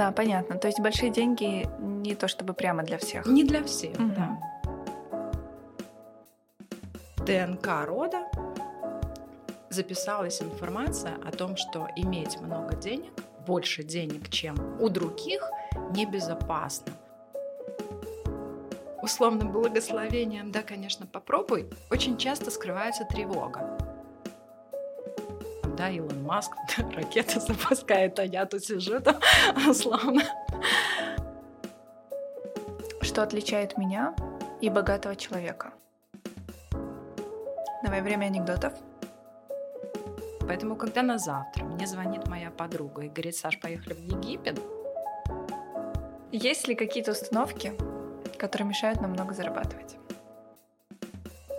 Да, 0.00 0.12
понятно. 0.12 0.56
То 0.56 0.66
есть 0.66 0.80
большие 0.80 1.10
деньги 1.10 1.68
не 1.78 2.14
то 2.14 2.26
чтобы 2.26 2.54
прямо 2.54 2.82
для 2.82 2.96
всех. 2.96 3.26
Не 3.26 3.44
для 3.44 3.62
всех, 3.62 3.94
угу. 4.00 4.12
да. 4.16 4.40
ДНК 7.26 7.86
рода 7.86 8.26
записалась 9.68 10.40
информация 10.40 11.16
о 11.22 11.30
том, 11.32 11.58
что 11.58 11.86
иметь 11.96 12.40
много 12.40 12.76
денег, 12.76 13.12
больше 13.46 13.82
денег, 13.82 14.30
чем 14.30 14.56
у 14.80 14.88
других, 14.88 15.42
небезопасно. 15.90 16.94
Условным 19.02 19.52
благословением, 19.52 20.50
да, 20.50 20.62
конечно, 20.62 21.06
попробуй, 21.06 21.68
очень 21.90 22.16
часто 22.16 22.50
скрывается 22.50 23.04
тревога. 23.04 23.76
Да, 25.80 25.88
Илон 25.88 26.22
Маск 26.24 26.52
ракеты 26.94 27.40
запускает, 27.40 28.18
а 28.18 28.24
я 28.24 28.44
тут 28.44 28.62
сижу 28.62 29.00
там 29.00 29.16
условно. 29.66 30.20
Что 33.00 33.22
отличает 33.22 33.78
меня 33.78 34.14
и 34.60 34.68
богатого 34.68 35.16
человека? 35.16 35.72
Давай 37.82 38.02
время 38.02 38.26
анекдотов. 38.26 38.74
Поэтому, 40.40 40.76
когда 40.76 41.00
на 41.00 41.16
завтра 41.16 41.64
мне 41.64 41.86
звонит 41.86 42.28
моя 42.28 42.50
подруга 42.50 43.04
и 43.04 43.08
говорит, 43.08 43.36
Саш, 43.36 43.58
поехали 43.58 43.94
в 43.94 44.00
Египет. 44.00 44.60
Есть 46.30 46.68
ли 46.68 46.74
какие-то 46.74 47.12
установки, 47.12 47.72
которые 48.36 48.68
мешают 48.68 49.00
нам 49.00 49.12
много 49.12 49.32
зарабатывать? 49.32 49.96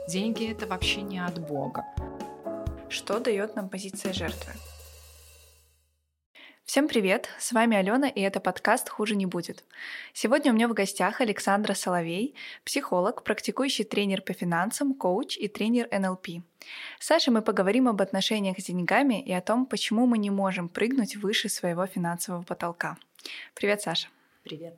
Деньги 0.08 0.52
это 0.52 0.68
вообще 0.68 1.02
не 1.02 1.18
от 1.18 1.40
Бога. 1.40 1.84
Что 2.92 3.20
дает 3.20 3.56
нам 3.56 3.70
позиция 3.70 4.12
жертвы? 4.12 4.52
Всем 6.66 6.90
привет! 6.90 7.30
С 7.40 7.54
вами 7.54 7.78
Алена, 7.78 8.10
и 8.10 8.20
это 8.20 8.42
подкаст 8.42 8.90
«Хуже 8.90 9.16
не 9.16 9.26
будет». 9.26 9.64
Сегодня 10.12 10.52
у 10.52 10.56
меня 10.56 10.68
в 10.68 10.74
гостях 10.74 11.22
Александра 11.22 11.74
Соловей, 11.74 12.36
психолог, 12.66 13.24
практикующий 13.24 13.86
тренер 13.86 14.22
по 14.22 14.34
финансам, 14.34 14.94
коуч 14.94 15.38
и 15.38 15.48
тренер 15.48 15.88
НЛП. 15.90 16.44
С 17.00 17.06
Сашей 17.08 17.32
мы 17.32 17.42
поговорим 17.42 17.88
об 17.88 18.02
отношениях 18.02 18.60
с 18.60 18.66
деньгами 18.66 19.22
и 19.24 19.32
о 19.32 19.40
том, 19.40 19.66
почему 19.66 20.06
мы 20.06 20.18
не 20.18 20.30
можем 20.30 20.68
прыгнуть 20.68 21.16
выше 21.16 21.48
своего 21.48 21.86
финансового 21.86 22.44
потолка. 22.44 22.98
Привет, 23.54 23.82
Саша! 23.82 24.10
Привет! 24.44 24.76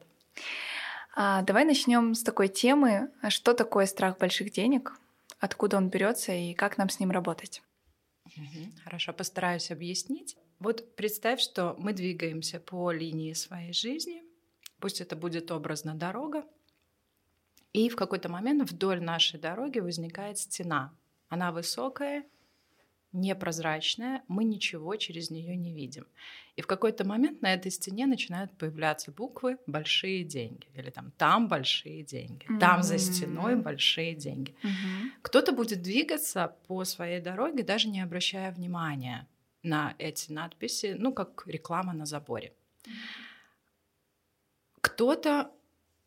А, 1.15 1.41
давай 1.41 1.65
начнем 1.65 2.13
с 2.13 2.21
такой 2.21 2.47
темы. 2.47 3.09
Что 3.29 3.53
такое 3.53 3.87
страх 3.87 4.19
больших 4.19 4.51
денег? 4.51 4.93
Откуда 5.39 5.77
он 5.77 5.89
берется 5.89 6.31
и 6.31 6.53
как 6.53 6.77
нам 6.77 6.89
с 6.89 6.99
ним 6.99 7.09
работать? 7.09 7.63
Хорошо, 8.83 9.13
постараюсь 9.13 9.71
объяснить. 9.71 10.37
Вот 10.59 10.95
представь, 10.95 11.41
что 11.41 11.75
мы 11.77 11.93
двигаемся 11.93 12.59
по 12.59 12.91
линии 12.91 13.33
своей 13.33 13.73
жизни, 13.73 14.23
пусть 14.79 15.01
это 15.01 15.15
будет 15.15 15.51
образно 15.51 15.95
дорога, 15.95 16.45
и 17.73 17.89
в 17.89 17.95
какой-то 17.95 18.29
момент 18.29 18.69
вдоль 18.69 19.01
нашей 19.01 19.39
дороги 19.39 19.79
возникает 19.79 20.37
стена. 20.37 20.95
Она 21.27 21.51
высокая, 21.51 22.23
непрозрачная, 23.13 24.23
мы 24.27 24.43
ничего 24.43 24.95
через 24.95 25.29
нее 25.29 25.55
не 25.55 25.73
видим. 25.73 26.05
И 26.55 26.61
в 26.61 26.67
какой-то 26.67 27.07
момент 27.07 27.41
на 27.41 27.53
этой 27.53 27.71
стене 27.71 28.05
начинают 28.05 28.51
появляться 28.57 29.11
буквы 29.11 29.57
«большие 29.67 30.23
деньги» 30.23 30.67
или 30.75 30.89
там 30.89 31.11
«там 31.17 31.47
большие 31.47 32.03
деньги», 32.03 32.45
mm-hmm. 32.45 32.59
«там 32.59 32.83
за 32.83 32.97
стеной 32.97 33.55
большие 33.55 34.15
деньги». 34.15 34.55
Mm-hmm. 34.63 35.09
Кто-то 35.21 35.51
будет 35.51 35.81
двигаться 35.81 36.55
по 36.67 36.83
своей 36.83 37.21
дороге, 37.21 37.63
даже 37.63 37.87
не 37.87 38.01
обращая 38.01 38.51
внимания 38.51 39.27
на 39.63 39.95
эти 39.97 40.31
надписи, 40.31 40.95
ну, 40.97 41.13
как 41.13 41.43
реклама 41.47 41.93
на 41.93 42.05
заборе. 42.05 42.53
Кто-то 44.81 45.51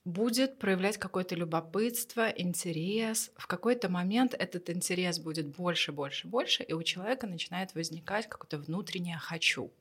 будет 0.07 0.61
проявлять 0.61 0.99
какое-то 0.99 1.35
любопытство, 1.35 2.29
интерес. 2.29 3.33
В 3.37 3.49
какой-то 3.49 3.89
момент 3.89 4.35
этот 4.35 4.71
интерес 4.71 5.19
будет 5.19 5.49
больше, 5.49 5.91
больше, 5.91 6.29
больше, 6.29 6.63
и 6.63 6.73
у 6.73 6.83
человека 6.85 7.27
начинает 7.27 7.75
возникать 7.75 8.29
какое-то 8.29 8.59
внутреннее 8.59 9.19
«хочу». 9.19 9.73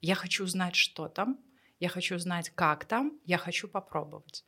Я 0.00 0.14
хочу 0.14 0.46
знать, 0.46 0.76
что 0.76 1.08
там, 1.08 1.40
я 1.80 1.88
хочу 1.88 2.16
знать, 2.18 2.50
как 2.50 2.84
там, 2.84 3.18
я 3.26 3.38
хочу 3.38 3.66
попробовать. 3.66 4.44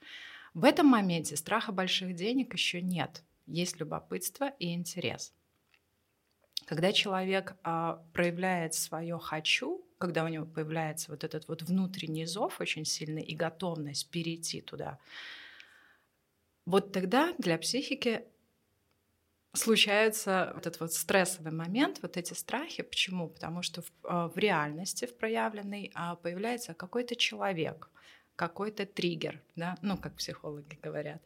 В 0.55 0.65
этом 0.65 0.87
моменте 0.87 1.37
страха 1.37 1.73
больших 1.73 2.15
денег 2.15 2.53
еще 2.53 2.81
нет. 2.81 3.25
Есть 3.47 3.81
любопытство 3.81 4.51
и 4.61 4.73
интерес. 4.73 5.35
Когда 6.65 6.93
человек 6.93 7.57
а, 7.65 8.05
проявляет 8.13 8.75
свое 8.75 9.19
хочу, 9.19 9.85
когда 10.03 10.25
у 10.25 10.29
него 10.29 10.47
появляется 10.47 11.13
вот 11.13 11.23
этот 11.23 11.47
вот 11.47 11.63
внутренний 11.63 12.27
зов 12.27 12.61
очень 12.61 12.85
сильный 12.85 13.23
и 13.23 13.37
готовность 13.37 14.11
перейти 14.11 14.61
туда, 14.61 14.99
вот 16.67 16.93
тогда 16.93 17.33
для 17.39 17.57
психики 17.57 18.25
случается 19.53 20.55
этот 20.57 20.81
вот 20.81 20.93
стрессовый 20.93 21.53
момент, 21.53 22.01
вот 22.03 22.17
эти 22.17 22.35
страхи. 22.35 22.83
Почему? 22.83 23.29
Потому 23.29 23.63
что 23.63 23.83
в, 23.83 23.93
а, 24.03 24.29
в 24.29 24.37
реальности, 24.39 25.05
в 25.05 25.17
проявленной, 25.17 25.93
а, 25.95 26.17
появляется 26.17 26.75
какой-то 26.75 27.15
человек, 27.15 27.89
какой-то 28.35 28.87
триггер, 28.87 29.41
да, 29.55 29.77
ну, 29.83 29.97
как 29.97 30.17
психологи 30.17 30.81
говорят, 30.83 31.23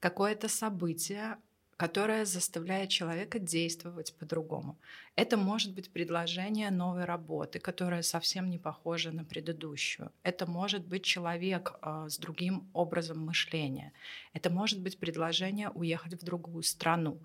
какое-то 0.00 0.48
событие, 0.48 1.38
которая 1.78 2.24
заставляет 2.24 2.90
человека 2.90 3.38
действовать 3.38 4.12
по-другому. 4.18 4.76
Это 5.14 5.36
может 5.36 5.72
быть 5.74 5.92
предложение 5.92 6.72
новой 6.72 7.04
работы, 7.04 7.60
которая 7.60 8.02
совсем 8.02 8.50
не 8.50 8.58
похожа 8.58 9.12
на 9.12 9.24
предыдущую. 9.24 10.10
Это 10.24 10.50
может 10.50 10.84
быть 10.84 11.04
человек 11.04 11.74
э, 11.80 12.06
с 12.08 12.18
другим 12.18 12.68
образом 12.72 13.24
мышления. 13.24 13.92
Это 14.32 14.50
может 14.50 14.80
быть 14.80 14.98
предложение 14.98 15.70
уехать 15.70 16.20
в 16.20 16.24
другую 16.24 16.64
страну. 16.64 17.20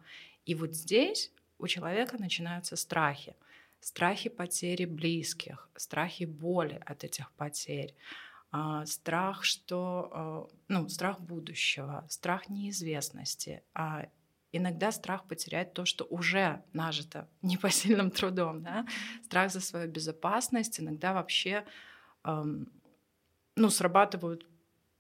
И 0.46 0.54
вот 0.54 0.76
здесь 0.76 1.32
у 1.58 1.68
человека 1.68 2.18
начинаются 2.20 2.76
страхи. 2.76 3.36
Страхи 3.80 4.30
потери 4.30 4.86
близких, 4.86 5.68
страхи 5.76 6.26
боли 6.26 6.80
от 6.86 7.04
этих 7.04 7.32
потерь, 7.32 7.96
а, 8.52 8.86
страх, 8.86 9.44
что, 9.44 10.10
а, 10.12 10.48
ну, 10.68 10.88
страх 10.90 11.20
будущего, 11.20 12.06
страх 12.08 12.50
неизвестности, 12.50 13.64
иногда 14.54 14.92
страх 14.92 15.28
потерять 15.28 15.74
то, 15.74 15.84
что 15.84 16.06
уже 16.06 16.64
нажито 16.72 17.28
непосильным 17.42 18.12
трудом, 18.12 18.64
да? 18.64 18.86
страх 19.24 19.52
за 19.52 19.60
свою 19.60 19.90
безопасность, 19.90 20.80
иногда 20.80 21.14
вообще 21.14 21.66
эм, 22.24 22.72
ну, 23.56 23.70
срабатывают 23.70 24.46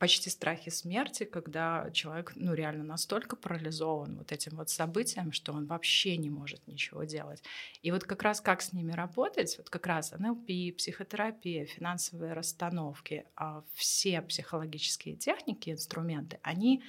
почти 0.03 0.29
страхи 0.29 0.69
смерти, 0.69 1.23
когда 1.23 1.89
человек 1.93 2.33
ну, 2.35 2.53
реально 2.53 2.83
настолько 2.83 3.37
парализован 3.37 4.17
вот 4.17 4.33
этим 4.33 4.57
вот 4.57 4.69
событием, 4.69 5.31
что 5.31 5.53
он 5.53 5.65
вообще 5.65 6.17
не 6.17 6.29
может 6.29 6.67
ничего 6.67 7.05
делать. 7.05 7.41
И 7.83 7.91
вот 7.91 8.03
как 8.03 8.21
раз 8.21 8.41
как 8.41 8.61
с 8.61 8.73
ними 8.73 8.91
работать, 8.91 9.55
вот 9.57 9.69
как 9.69 9.87
раз 9.87 10.11
НЛП, 10.11 10.75
психотерапия, 10.77 11.65
финансовые 11.65 12.33
расстановки, 12.33 13.25
а 13.37 13.63
все 13.75 14.21
психологические 14.21 15.15
техники, 15.15 15.69
инструменты, 15.69 16.37
они 16.43 16.83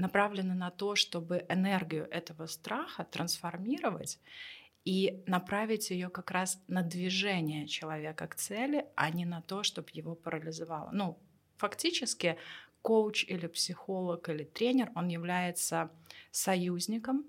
направлены 0.00 0.54
на 0.54 0.70
то, 0.70 0.96
чтобы 0.96 1.46
энергию 1.48 2.08
этого 2.10 2.46
страха 2.46 3.04
трансформировать 3.04 4.18
и 4.84 5.22
направить 5.26 5.90
ее 5.90 6.08
как 6.08 6.30
раз 6.30 6.62
на 6.68 6.82
движение 6.82 7.66
человека 7.68 8.26
к 8.26 8.34
цели, 8.34 8.86
а 8.96 9.10
не 9.10 9.26
на 9.26 9.42
то, 9.42 9.62
чтобы 9.62 9.88
его 9.92 10.14
парализовало. 10.14 10.90
Ну, 10.92 11.18
фактически 11.56 12.36
коуч 12.82 13.24
или 13.24 13.46
психолог 13.46 14.28
или 14.28 14.44
тренер, 14.44 14.90
он 14.94 15.08
является 15.08 15.90
союзником 16.30 17.24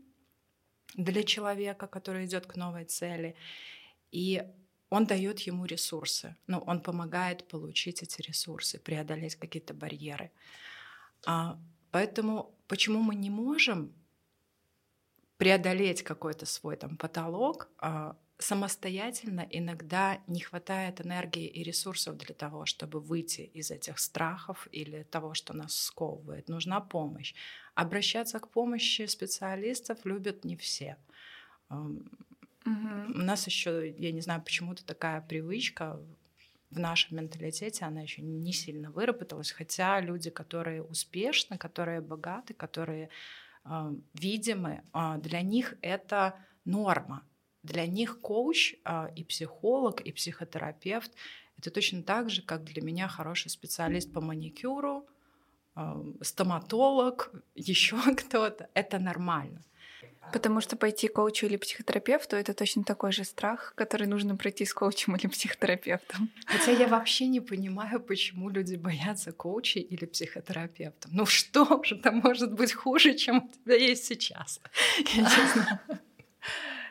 для 0.95 1.23
человека, 1.23 1.87
который 1.87 2.25
идет 2.25 2.46
к 2.46 2.55
новой 2.55 2.85
цели, 2.85 3.35
и 4.11 4.43
он 4.90 5.05
дает 5.05 5.40
ему 5.40 5.66
ресурсы, 5.66 6.35
ну, 6.47 6.59
он 6.59 6.81
помогает 6.81 7.47
получить 7.47 8.03
эти 8.03 8.22
ресурсы, 8.22 8.79
преодолеть 8.79 9.35
какие-то 9.35 9.73
барьеры. 9.73 10.31
Поэтому 11.91 12.55
почему 12.67 13.02
мы 13.02 13.16
не 13.16 13.29
можем 13.29 13.93
преодолеть 15.38 16.03
какой-то 16.03 16.46
свой 16.46 16.76
там 16.78 16.97
потолок, 16.97 17.70
а, 17.78 18.16
самостоятельно 18.38 19.47
иногда 19.49 20.22
не 20.28 20.40
хватает 20.40 21.02
энергии 21.02 21.47
и 21.47 21.64
ресурсов 21.64 22.17
для 22.17 22.34
того, 22.34 22.66
чтобы 22.66 22.99
выйти 22.99 23.41
из 23.41 23.72
этих 23.72 23.99
страхов 23.99 24.67
или 24.72 25.03
того, 25.03 25.34
что 25.34 25.53
нас 25.53 25.76
сковывает. 25.76 26.49
Нужна 26.49 26.79
помощь. 26.79 27.34
Обращаться 27.76 28.40
к 28.40 28.49
помощи 28.49 29.05
специалистов 29.05 30.05
любят 30.05 30.44
не 30.44 30.55
все. 30.55 30.97
Угу. 31.70 32.02
У 32.66 33.17
нас 33.17 33.47
еще, 33.47 33.90
я 33.90 34.11
не 34.11 34.22
знаю, 34.22 34.41
почему-то 34.41 34.85
такая 34.85 35.22
привычка 35.22 35.99
в 36.72 36.79
нашем 36.79 37.18
менталитете 37.18 37.85
она 37.85 38.02
еще 38.02 38.22
не 38.22 38.53
сильно 38.53 38.91
выработалась, 38.91 39.52
хотя 39.52 40.00
люди, 40.02 40.29
которые 40.29 40.82
успешны, 40.82 41.58
которые 41.58 42.02
богаты, 42.02 42.53
которые 42.53 43.09
э, 43.66 43.94
видимы, 44.14 44.82
э, 44.94 45.18
для 45.20 45.41
них 45.41 45.76
это 45.82 46.35
норма. 46.66 47.23
Для 47.64 47.85
них 47.85 48.20
коуч 48.22 48.76
э, 48.84 49.08
и 49.16 49.23
психолог, 49.23 50.02
и 50.02 50.12
психотерапевт— 50.12 51.12
Это 51.62 51.70
точно 51.70 52.02
так 52.02 52.29
же, 52.29 52.41
как 52.41 52.64
для 52.64 52.82
меня 52.82 53.08
хороший 53.08 53.50
специалист 53.50 54.12
по 54.12 54.20
маникюру, 54.20 55.06
э, 55.76 56.03
стоматолог, 56.22 57.32
еще 57.56 57.97
кто-то. 58.16 58.68
Это 58.73 58.97
нормально. 58.97 59.62
Потому 60.31 60.61
что 60.61 60.77
пойти 60.77 61.07
к 61.07 61.13
коучу 61.13 61.45
или 61.45 61.57
психотерапевту 61.57 62.35
это 62.35 62.53
точно 62.53 62.83
такой 62.83 63.11
же 63.11 63.23
страх, 63.23 63.73
который 63.75 64.07
нужно 64.07 64.35
пройти 64.37 64.65
с 64.65 64.73
коучем 64.73 65.15
или 65.15 65.27
психотерапевтом. 65.27 66.29
Хотя 66.45 66.71
я 66.71 66.87
вообще 66.87 67.27
не 67.27 67.41
понимаю, 67.41 67.99
почему 67.99 68.49
люди 68.49 68.75
боятся 68.75 69.31
коучей 69.31 69.81
или 69.81 70.05
психотерапевтов. 70.05 71.11
Ну 71.11 71.25
что 71.25 71.83
же 71.83 71.95
там 71.95 72.17
может 72.23 72.53
быть 72.53 72.73
хуже, 72.73 73.13
чем 73.13 73.37
у 73.37 73.49
тебя 73.49 73.75
есть 73.75 74.05
сейчас? 74.05 74.61
Я 75.13 75.29
знаю. 75.53 75.79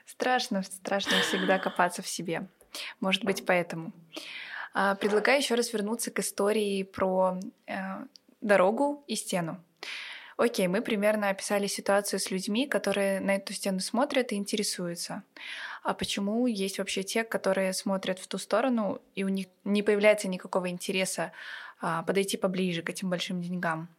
Страшно, 0.07 0.63
страшно 0.63 1.21
всегда 1.23 1.59
копаться 1.59 2.03
в 2.03 2.09
себе. 2.09 2.47
Может 3.01 3.25
быть, 3.25 3.47
поэтому. 3.47 3.93
А, 4.75 4.95
предлагаю 4.95 5.39
еще 5.39 5.55
раз 5.55 5.73
вернуться 5.73 6.11
к 6.11 6.19
истории 6.19 6.83
про 6.83 7.41
э, 7.67 8.05
дорогу 8.41 9.03
и 9.07 9.17
стену. 9.17 9.65
Окей, 10.41 10.69
мы 10.69 10.81
примерно 10.81 11.29
описали 11.29 11.67
ситуацию 11.67 12.19
с 12.19 12.31
людьми, 12.31 12.67
которые 12.67 13.21
на 13.21 13.37
эту 13.37 13.53
стену 13.53 13.79
смотрят 13.81 14.33
и 14.33 14.37
интересуются. 14.37 15.23
А 15.83 15.93
почему 15.93 16.47
есть 16.47 16.79
вообще 16.79 17.03
те, 17.03 17.25
которые 17.25 17.75
смотрят 17.75 18.19
в 18.19 18.27
ту 18.27 18.39
сторону, 18.39 19.03
и 19.15 19.23
у 19.23 19.29
них 19.29 19.49
не 19.65 19.83
появляется 19.83 20.29
никакого 20.29 20.71
интереса 20.71 21.33
а, 21.83 22.03
подойти 22.05 22.39
поближе 22.39 22.81
к 22.81 22.89
этим 22.89 23.11
большим 23.11 23.43
деньгам? 23.43 23.91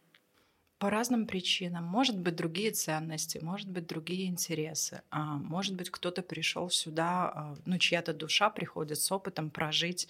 По 0.78 0.90
разным 0.90 1.28
причинам. 1.28 1.84
Может 1.84 2.18
быть, 2.18 2.34
другие 2.34 2.72
ценности, 2.72 3.38
может 3.40 3.68
быть, 3.70 3.86
другие 3.86 4.26
интересы. 4.26 5.02
А, 5.10 5.36
может 5.36 5.76
быть, 5.76 5.90
кто-то 5.90 6.22
пришел 6.22 6.70
сюда, 6.70 7.30
а, 7.32 7.56
ну, 7.66 7.78
чья-то 7.78 8.12
душа 8.12 8.50
приходит 8.50 8.98
с 8.98 9.12
опытом 9.12 9.48
прожить 9.48 10.08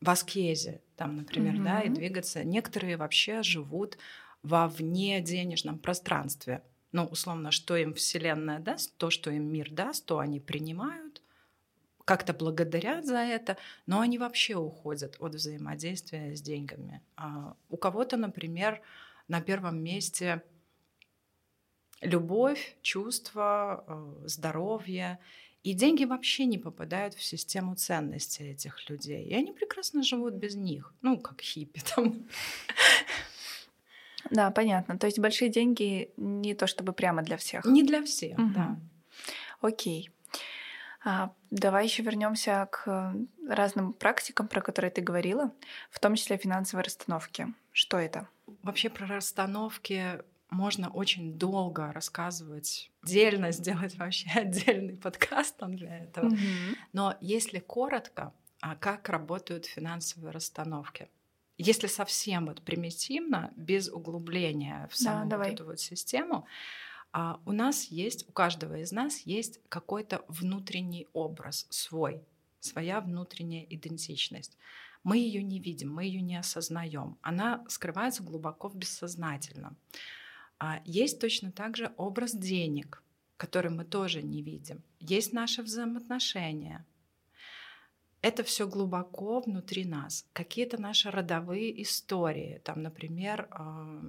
в 0.00 0.10
аскезе, 0.10 0.80
там, 0.96 1.18
например, 1.18 1.54
mm-hmm. 1.54 1.64
да, 1.64 1.80
и 1.82 1.88
двигаться. 1.88 2.42
Некоторые 2.42 2.96
вообще 2.96 3.44
живут 3.44 3.96
во 4.42 4.68
вне 4.68 5.20
денежном 5.20 5.78
пространстве. 5.78 6.62
Ну, 6.92 7.04
условно, 7.04 7.50
что 7.50 7.76
им 7.76 7.94
Вселенная 7.94 8.58
даст, 8.58 8.96
то, 8.96 9.10
что 9.10 9.30
им 9.30 9.52
мир 9.52 9.70
даст, 9.70 10.06
то 10.06 10.18
они 10.18 10.40
принимают, 10.40 11.22
как-то 12.06 12.32
благодарят 12.32 13.04
за 13.04 13.18
это, 13.18 13.56
но 13.86 14.00
они 14.00 14.16
вообще 14.16 14.54
уходят 14.54 15.16
от 15.18 15.34
взаимодействия 15.34 16.36
с 16.36 16.40
деньгами. 16.40 17.02
А 17.16 17.56
у 17.68 17.76
кого-то, 17.76 18.16
например, 18.16 18.80
на 19.26 19.40
первом 19.40 19.82
месте 19.82 20.42
любовь, 22.00 22.76
чувство, 22.82 23.84
э, 23.86 24.28
здоровье. 24.28 25.18
И 25.64 25.72
деньги 25.72 26.04
вообще 26.04 26.44
не 26.44 26.58
попадают 26.58 27.14
в 27.14 27.22
систему 27.24 27.74
ценностей 27.74 28.44
этих 28.50 28.88
людей. 28.88 29.24
И 29.24 29.34
они 29.34 29.52
прекрасно 29.52 30.04
живут 30.04 30.34
без 30.34 30.54
них. 30.54 30.94
Ну, 31.02 31.18
как 31.18 31.40
хиппи 31.40 31.82
там. 31.94 32.28
Да, 34.30 34.50
понятно. 34.50 34.98
То 34.98 35.06
есть 35.06 35.18
большие 35.18 35.50
деньги 35.50 36.10
не 36.16 36.54
то 36.54 36.66
чтобы 36.66 36.92
прямо 36.92 37.22
для 37.22 37.36
всех. 37.36 37.64
Не 37.64 37.82
для 37.82 38.02
всех, 38.02 38.38
угу. 38.38 38.48
да. 38.54 38.76
Окей. 39.60 40.10
А, 41.04 41.32
давай 41.50 41.84
еще 41.84 42.02
вернемся 42.02 42.68
к 42.70 43.14
разным 43.48 43.92
практикам, 43.92 44.48
про 44.48 44.60
которые 44.60 44.90
ты 44.90 45.00
говорила, 45.00 45.52
в 45.90 46.00
том 46.00 46.16
числе 46.16 46.36
финансовой 46.36 46.82
расстановки. 46.82 47.54
Что 47.72 47.98
это? 47.98 48.28
Вообще 48.62 48.90
про 48.90 49.06
расстановки 49.06 50.20
можно 50.50 50.88
очень 50.88 51.38
долго 51.38 51.92
рассказывать, 51.92 52.90
отдельно 53.02 53.52
сделать 53.52 53.96
вообще 53.96 54.30
отдельный 54.34 54.96
подкаст 54.96 55.56
там 55.56 55.76
для 55.76 55.98
этого. 55.98 56.30
Mm-hmm. 56.30 56.76
Но 56.92 57.16
если 57.20 57.58
коротко, 57.58 58.32
а 58.60 58.74
как 58.74 59.08
работают 59.08 59.66
финансовые 59.66 60.32
расстановки? 60.32 61.08
Если 61.58 61.86
совсем 61.86 62.46
вот 62.46 62.62
примитивно, 62.62 63.52
без 63.56 63.88
углубления 63.88 64.88
в 64.90 64.96
саму 64.96 65.28
да, 65.28 65.38
вот 65.38 65.46
эту 65.46 65.64
вот 65.64 65.80
систему, 65.80 66.46
а 67.12 67.40
у 67.46 67.52
нас 67.52 67.84
есть, 67.84 68.28
у 68.28 68.32
каждого 68.32 68.78
из 68.78 68.92
нас 68.92 69.20
есть 69.20 69.60
какой-то 69.70 70.22
внутренний 70.28 71.08
образ 71.14 71.66
свой, 71.70 72.22
своя 72.60 73.00
внутренняя 73.00 73.64
идентичность. 73.64 74.58
Мы 75.02 75.18
ее 75.18 75.42
не 75.42 75.60
видим, 75.60 75.94
мы 75.94 76.04
ее 76.04 76.20
не 76.20 76.36
осознаем. 76.36 77.16
Она 77.22 77.64
скрывается 77.68 78.22
глубоко 78.22 78.68
в 78.68 78.76
бессознательном. 78.76 79.76
А 80.58 80.82
есть 80.84 81.20
точно 81.20 81.52
так 81.52 81.76
же 81.76 81.92
образ 81.96 82.34
денег, 82.34 83.02
который 83.36 83.70
мы 83.70 83.84
тоже 83.84 84.22
не 84.22 84.42
видим. 84.42 84.82
Есть 85.00 85.32
наши 85.32 85.62
взаимоотношения, 85.62 86.84
это 88.26 88.42
все 88.42 88.66
глубоко 88.66 89.38
внутри 89.38 89.84
нас. 89.84 90.26
Какие-то 90.32 90.80
наши 90.82 91.12
родовые 91.12 91.80
истории. 91.82 92.60
Там, 92.64 92.82
например, 92.82 93.46
а, 93.52 94.02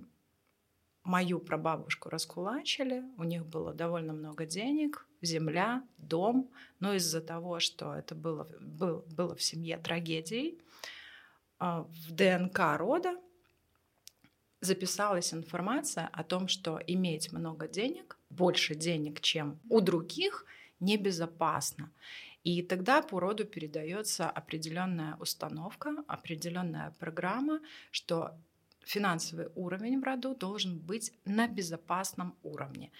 мою 1.03 1.39
прабабушку 1.39 2.09
раскулачили, 2.09 3.03
у 3.17 3.23
них 3.23 3.45
было 3.45 3.75
довольно 3.75 4.13
много 4.13 4.47
денег, 4.47 5.05
земля, 5.21 5.83
дом, 5.99 6.49
но 6.79 6.95
из-за 6.95 7.21
того, 7.21 7.59
что 7.59 7.93
это 7.93 8.15
было, 8.15 8.47
было, 8.59 9.03
было 9.05 9.35
в 9.35 9.43
семье 9.43 9.77
трагедией, 9.77 10.59
а, 11.59 11.83
в 11.83 12.11
ДНК 12.11 12.75
рода 12.75 13.15
записалась 14.61 15.31
информация 15.31 16.09
о 16.11 16.23
том, 16.23 16.47
что 16.47 16.81
иметь 16.87 17.31
много 17.31 17.67
денег, 17.67 18.17
больше 18.31 18.73
денег, 18.73 19.21
чем 19.21 19.59
у 19.69 19.79
других, 19.79 20.43
небезопасно. 20.79 21.91
И 22.47 22.61
тогда 22.61 23.01
по 23.01 23.19
роду 23.19 23.43
передается 23.43 24.29
определенная 24.29 25.17
установка, 25.19 25.89
определенная 26.07 26.95
программа, 26.97 27.59
что 27.91 28.39
финансовый 28.85 29.49
уровень 29.55 29.99
в 29.99 30.03
роду 30.05 30.33
должен 30.33 30.79
быть 30.79 31.11
на 31.25 31.49
безопасном 31.49 32.37
уровне. 32.43 32.93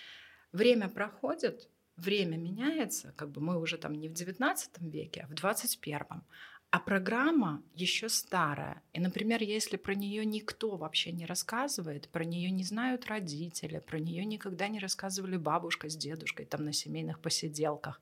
Время 0.52 0.90
проходит, 0.90 1.70
время 1.96 2.36
меняется, 2.36 3.14
как 3.16 3.30
бы 3.30 3.40
мы 3.40 3.58
уже 3.58 3.78
там 3.78 3.94
не 3.94 4.10
в 4.10 4.14
19 4.14 4.82
веке, 4.82 5.22
а 5.24 5.28
в 5.28 5.34
21. 5.34 6.24
А 6.70 6.80
программа 6.80 7.64
еще 7.74 8.10
старая. 8.10 8.82
И, 8.92 9.00
например, 9.00 9.42
если 9.42 9.78
про 9.78 9.96
нее 9.96 10.26
никто 10.26 10.76
вообще 10.76 11.14
не 11.14 11.26
рассказывает, 11.26 12.10
про 12.10 12.26
нее 12.26 12.52
не 12.52 12.66
знают 12.66 13.06
родители, 13.06 13.80
про 13.80 13.98
нее 13.98 14.26
никогда 14.26 14.68
не 14.68 14.80
рассказывали 14.80 15.38
бабушка 15.38 15.88
с 15.88 15.96
дедушкой 15.96 16.46
там 16.46 16.66
на 16.66 16.74
семейных 16.74 17.22
посиделках, 17.22 18.02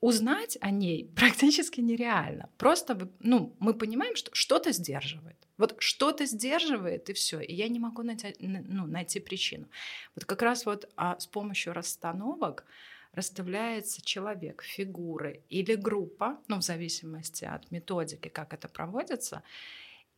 узнать 0.00 0.58
о 0.60 0.70
ней 0.70 1.10
практически 1.16 1.80
нереально. 1.80 2.48
Просто 2.58 3.10
ну, 3.20 3.54
мы 3.58 3.74
понимаем, 3.74 4.16
что 4.16 4.30
что-то 4.34 4.72
сдерживает. 4.72 5.36
Вот 5.58 5.76
что-то 5.78 6.26
сдерживает, 6.26 7.08
и 7.08 7.12
все. 7.12 7.40
И 7.40 7.54
я 7.54 7.68
не 7.68 7.78
могу 7.78 8.02
найти, 8.02 8.34
ну, 8.38 8.86
найти 8.86 9.20
причину. 9.20 9.68
Вот 10.14 10.24
как 10.24 10.42
раз 10.42 10.66
вот 10.66 10.88
а, 10.96 11.18
с 11.18 11.26
помощью 11.26 11.72
расстановок 11.72 12.66
расставляется 13.12 14.02
человек, 14.02 14.62
фигуры 14.62 15.42
или 15.48 15.74
группа, 15.74 16.38
ну, 16.48 16.58
в 16.58 16.62
зависимости 16.62 17.46
от 17.46 17.70
методики, 17.70 18.28
как 18.28 18.52
это 18.52 18.68
проводится, 18.68 19.42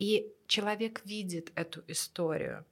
и 0.01 0.33
человек 0.49 1.03
видит 1.05 1.53
эту 1.55 1.85
историю 1.87 2.65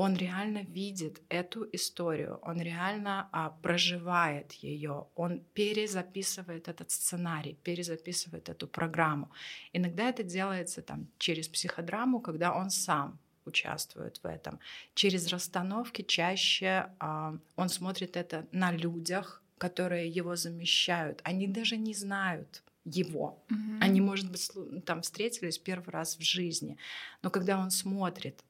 он 0.00 0.16
реально 0.16 0.62
видит 0.62 1.20
эту 1.28 1.68
историю, 1.72 2.38
он 2.42 2.62
реально 2.62 3.28
а, 3.32 3.50
проживает 3.62 4.52
ее, 4.52 5.06
он 5.14 5.40
перезаписывает 5.52 6.68
этот 6.68 6.90
сценарий, 6.90 7.58
перезаписывает 7.62 8.48
эту 8.48 8.66
программу. 8.66 9.30
Иногда 9.74 10.08
это 10.08 10.22
делается 10.22 10.80
там 10.80 11.06
через 11.18 11.48
психодраму, 11.48 12.20
когда 12.20 12.54
он 12.54 12.70
сам 12.70 13.18
участвует 13.44 14.20
в 14.22 14.26
этом. 14.26 14.58
Через 14.94 15.28
расстановки 15.28 16.02
чаще 16.02 16.86
а, 16.98 17.36
он 17.56 17.68
смотрит 17.68 18.16
это 18.16 18.46
на 18.52 18.72
людях, 18.72 19.42
которые 19.58 20.08
его 20.08 20.34
замещают. 20.36 21.20
Они 21.24 21.46
даже 21.46 21.76
не 21.76 21.92
знают 21.94 22.62
его. 22.84 23.44
Mm-hmm. 23.50 23.78
Они, 23.82 24.00
может 24.00 24.30
быть, 24.30 24.50
там 24.86 25.02
встретились 25.02 25.58
первый 25.58 25.90
раз 25.90 26.16
в 26.16 26.22
жизни, 26.22 26.78
но 27.22 27.30
когда 27.30 27.58
он 27.58 27.70
смотрит 27.70 28.42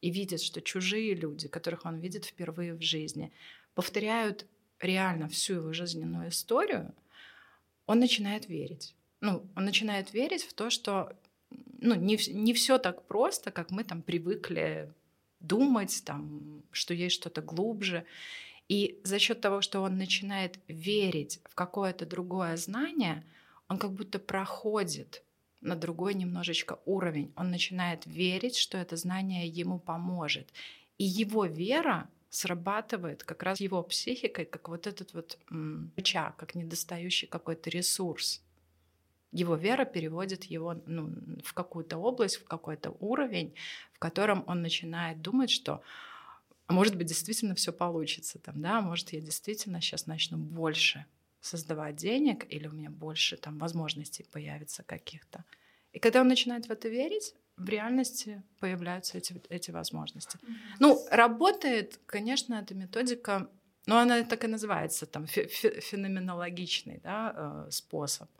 и 0.00 0.10
видит, 0.10 0.40
что 0.40 0.60
чужие 0.60 1.14
люди, 1.14 1.48
которых 1.48 1.84
он 1.84 1.98
видит 1.98 2.24
впервые 2.24 2.74
в 2.74 2.82
жизни, 2.82 3.32
повторяют 3.74 4.46
реально 4.80 5.28
всю 5.28 5.54
его 5.54 5.72
жизненную 5.72 6.30
историю, 6.30 6.94
он 7.86 7.98
начинает 7.98 8.48
верить. 8.48 8.94
Ну, 9.20 9.46
он 9.54 9.64
начинает 9.64 10.12
верить 10.14 10.44
в 10.44 10.54
то, 10.54 10.70
что 10.70 11.12
ну, 11.78 11.94
не, 11.94 12.18
не 12.32 12.54
все 12.54 12.78
так 12.78 13.06
просто, 13.06 13.50
как 13.50 13.70
мы 13.70 13.84
там 13.84 14.02
привыкли 14.02 14.92
думать, 15.40 16.02
там, 16.04 16.62
что 16.70 16.94
есть 16.94 17.16
что-то 17.16 17.42
глубже. 17.42 18.04
И 18.68 19.00
за 19.02 19.18
счет 19.18 19.40
того, 19.40 19.62
что 19.62 19.80
он 19.80 19.98
начинает 19.98 20.58
верить 20.68 21.40
в 21.44 21.54
какое-то 21.54 22.06
другое 22.06 22.56
знание, 22.56 23.24
он 23.68 23.78
как 23.78 23.92
будто 23.92 24.18
проходит 24.18 25.22
на 25.60 25.76
другой 25.76 26.14
немножечко 26.14 26.78
уровень. 26.84 27.32
Он 27.36 27.50
начинает 27.50 28.06
верить, 28.06 28.56
что 28.56 28.78
это 28.78 28.96
знание 28.96 29.46
ему 29.46 29.78
поможет. 29.78 30.52
И 30.98 31.04
его 31.04 31.44
вера 31.44 32.08
срабатывает 32.30 33.24
как 33.24 33.42
раз 33.42 33.60
его 33.60 33.82
психикой, 33.82 34.44
как 34.44 34.68
вот 34.68 34.86
этот 34.86 35.12
вот 35.14 35.38
рычаг, 35.96 36.36
как 36.36 36.54
недостающий 36.54 37.28
какой-то 37.28 37.70
ресурс. 37.70 38.42
Его 39.32 39.54
вера 39.56 39.84
переводит 39.84 40.44
его 40.44 40.80
ну, 40.86 41.12
в 41.44 41.52
какую-то 41.52 41.98
область, 41.98 42.36
в 42.36 42.44
какой-то 42.44 42.96
уровень, 43.00 43.54
в 43.92 43.98
котором 43.98 44.44
он 44.46 44.62
начинает 44.62 45.20
думать, 45.20 45.50
что 45.50 45.82
а 46.66 46.72
может 46.72 46.94
быть, 46.94 47.08
действительно 47.08 47.56
все 47.56 47.72
получится 47.72 48.38
там, 48.38 48.62
да, 48.62 48.80
может, 48.80 49.12
я 49.12 49.20
действительно 49.20 49.80
сейчас 49.80 50.06
начну 50.06 50.38
больше 50.38 51.04
создавать 51.40 51.96
денег, 51.96 52.46
или 52.48 52.66
у 52.66 52.72
меня 52.72 52.90
больше 52.90 53.36
там 53.36 53.58
возможностей 53.58 54.26
появится 54.32 54.82
каких-то. 54.82 55.44
И 55.92 55.98
когда 55.98 56.20
он 56.20 56.28
начинает 56.28 56.66
в 56.66 56.70
это 56.70 56.88
верить, 56.88 57.34
в 57.56 57.68
реальности 57.68 58.42
появляются 58.58 59.18
эти, 59.18 59.34
эти 59.48 59.70
возможности. 59.70 60.38
Mm-hmm. 60.38 60.76
Ну, 60.80 61.06
работает, 61.10 62.00
конечно, 62.06 62.54
эта 62.54 62.74
методика, 62.74 63.50
но 63.86 63.98
она 63.98 64.22
так 64.24 64.44
и 64.44 64.46
называется, 64.46 65.06
там, 65.06 65.26
феноменологичный 65.26 67.00
да, 67.02 67.34
э, 67.66 67.70
способ. 67.70 68.30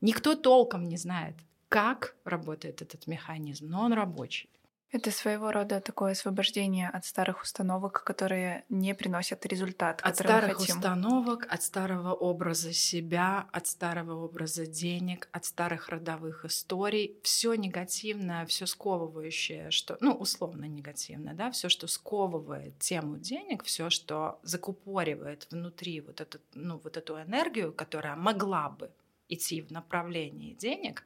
Никто 0.00 0.34
толком 0.34 0.88
не 0.88 0.96
знает, 0.96 1.34
как 1.68 2.14
работает 2.24 2.82
этот 2.82 3.06
механизм, 3.06 3.68
но 3.68 3.82
он 3.82 3.92
рабочий. 3.92 4.48
Это 4.92 5.12
своего 5.12 5.52
рода 5.52 5.80
такое 5.80 6.12
освобождение 6.12 6.88
от 6.88 7.04
старых 7.04 7.42
установок, 7.42 8.02
которые 8.02 8.64
не 8.68 8.92
приносят 8.92 9.46
результат. 9.46 10.00
От 10.02 10.16
старых 10.16 10.58
установок, 10.58 11.46
от 11.48 11.62
старого 11.62 12.12
образа 12.12 12.72
себя, 12.72 13.48
от 13.52 13.68
старого 13.68 14.24
образа 14.24 14.66
денег, 14.66 15.28
от 15.30 15.44
старых 15.44 15.90
родовых 15.90 16.44
историй. 16.44 17.20
Все 17.22 17.54
негативное, 17.54 18.44
все 18.46 18.66
сковывающее, 18.66 19.70
что, 19.70 19.96
ну, 20.00 20.12
условно 20.12 20.64
негативное, 20.64 21.34
да, 21.34 21.52
все, 21.52 21.68
что 21.68 21.86
сковывает 21.86 22.76
тему 22.80 23.16
денег, 23.16 23.62
все, 23.62 23.90
что 23.90 24.40
закупоривает 24.42 25.46
внутри 25.52 26.00
вот, 26.00 26.20
этот, 26.20 26.42
ну, 26.54 26.80
вот 26.82 26.96
эту 26.96 27.20
энергию, 27.22 27.72
которая 27.72 28.16
могла 28.16 28.68
бы 28.70 28.90
идти 29.28 29.62
в 29.62 29.70
направлении 29.70 30.54
денег, 30.54 31.04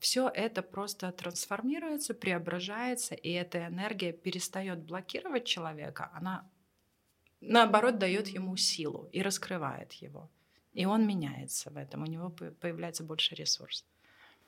все 0.00 0.28
это 0.28 0.62
просто 0.62 1.10
трансформируется, 1.12 2.12
преображается, 2.14 3.14
и 3.14 3.30
эта 3.30 3.66
энергия 3.66 4.12
перестает 4.12 4.80
блокировать 4.80 5.46
человека, 5.46 6.10
она 6.14 6.48
наоборот 7.40 7.98
дает 7.98 8.28
ему 8.28 8.56
силу 8.56 9.08
и 9.12 9.22
раскрывает 9.22 9.92
его. 9.94 10.30
И 10.74 10.84
он 10.84 11.06
меняется 11.06 11.70
в 11.70 11.76
этом, 11.78 12.02
у 12.02 12.06
него 12.06 12.28
появляется 12.28 13.02
больше 13.02 13.34
ресурсов. 13.34 13.86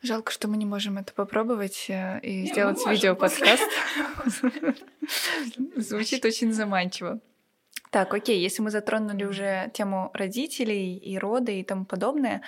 Жалко, 0.03 0.31
что 0.31 0.47
мы 0.47 0.57
не 0.59 0.67
можем 0.67 0.99
это 0.99 1.13
попробовать 1.13 1.87
э, 1.89 2.21
и 2.23 2.43
не, 2.43 2.49
сделать 2.49 2.79
видео-подкаст. 2.87 3.69
Звучит 5.77 6.25
очень 6.25 6.53
заманчиво. 6.53 7.21
Так, 7.91 8.13
окей, 8.15 8.41
если 8.41 8.63
мы 8.63 8.71
затронули 8.71 9.25
уже 9.25 9.71
тему 9.75 10.11
родителей 10.15 10.97
и 10.97 11.19
рода 11.19 11.53
и 11.53 11.63
тому 11.63 11.85
подобное, 11.85 12.43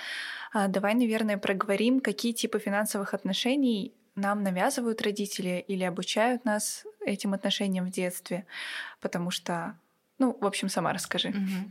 а, 0.52 0.68
давай, 0.68 0.94
наверное, 0.94 1.38
проговорим, 1.38 2.00
какие 2.00 2.32
типы 2.32 2.58
финансовых 2.58 3.14
отношений 3.14 3.94
нам 4.16 4.42
навязывают 4.42 5.02
родители 5.02 5.64
или 5.66 5.84
обучают 5.84 6.44
нас 6.44 6.84
этим 7.04 7.32
отношениям 7.32 7.86
в 7.86 7.90
детстве, 7.90 8.46
потому 9.00 9.30
что, 9.30 9.78
ну, 10.18 10.36
в 10.40 10.46
общем, 10.46 10.68
сама 10.68 10.92
расскажи. 10.92 11.28
Угу. 11.28 11.70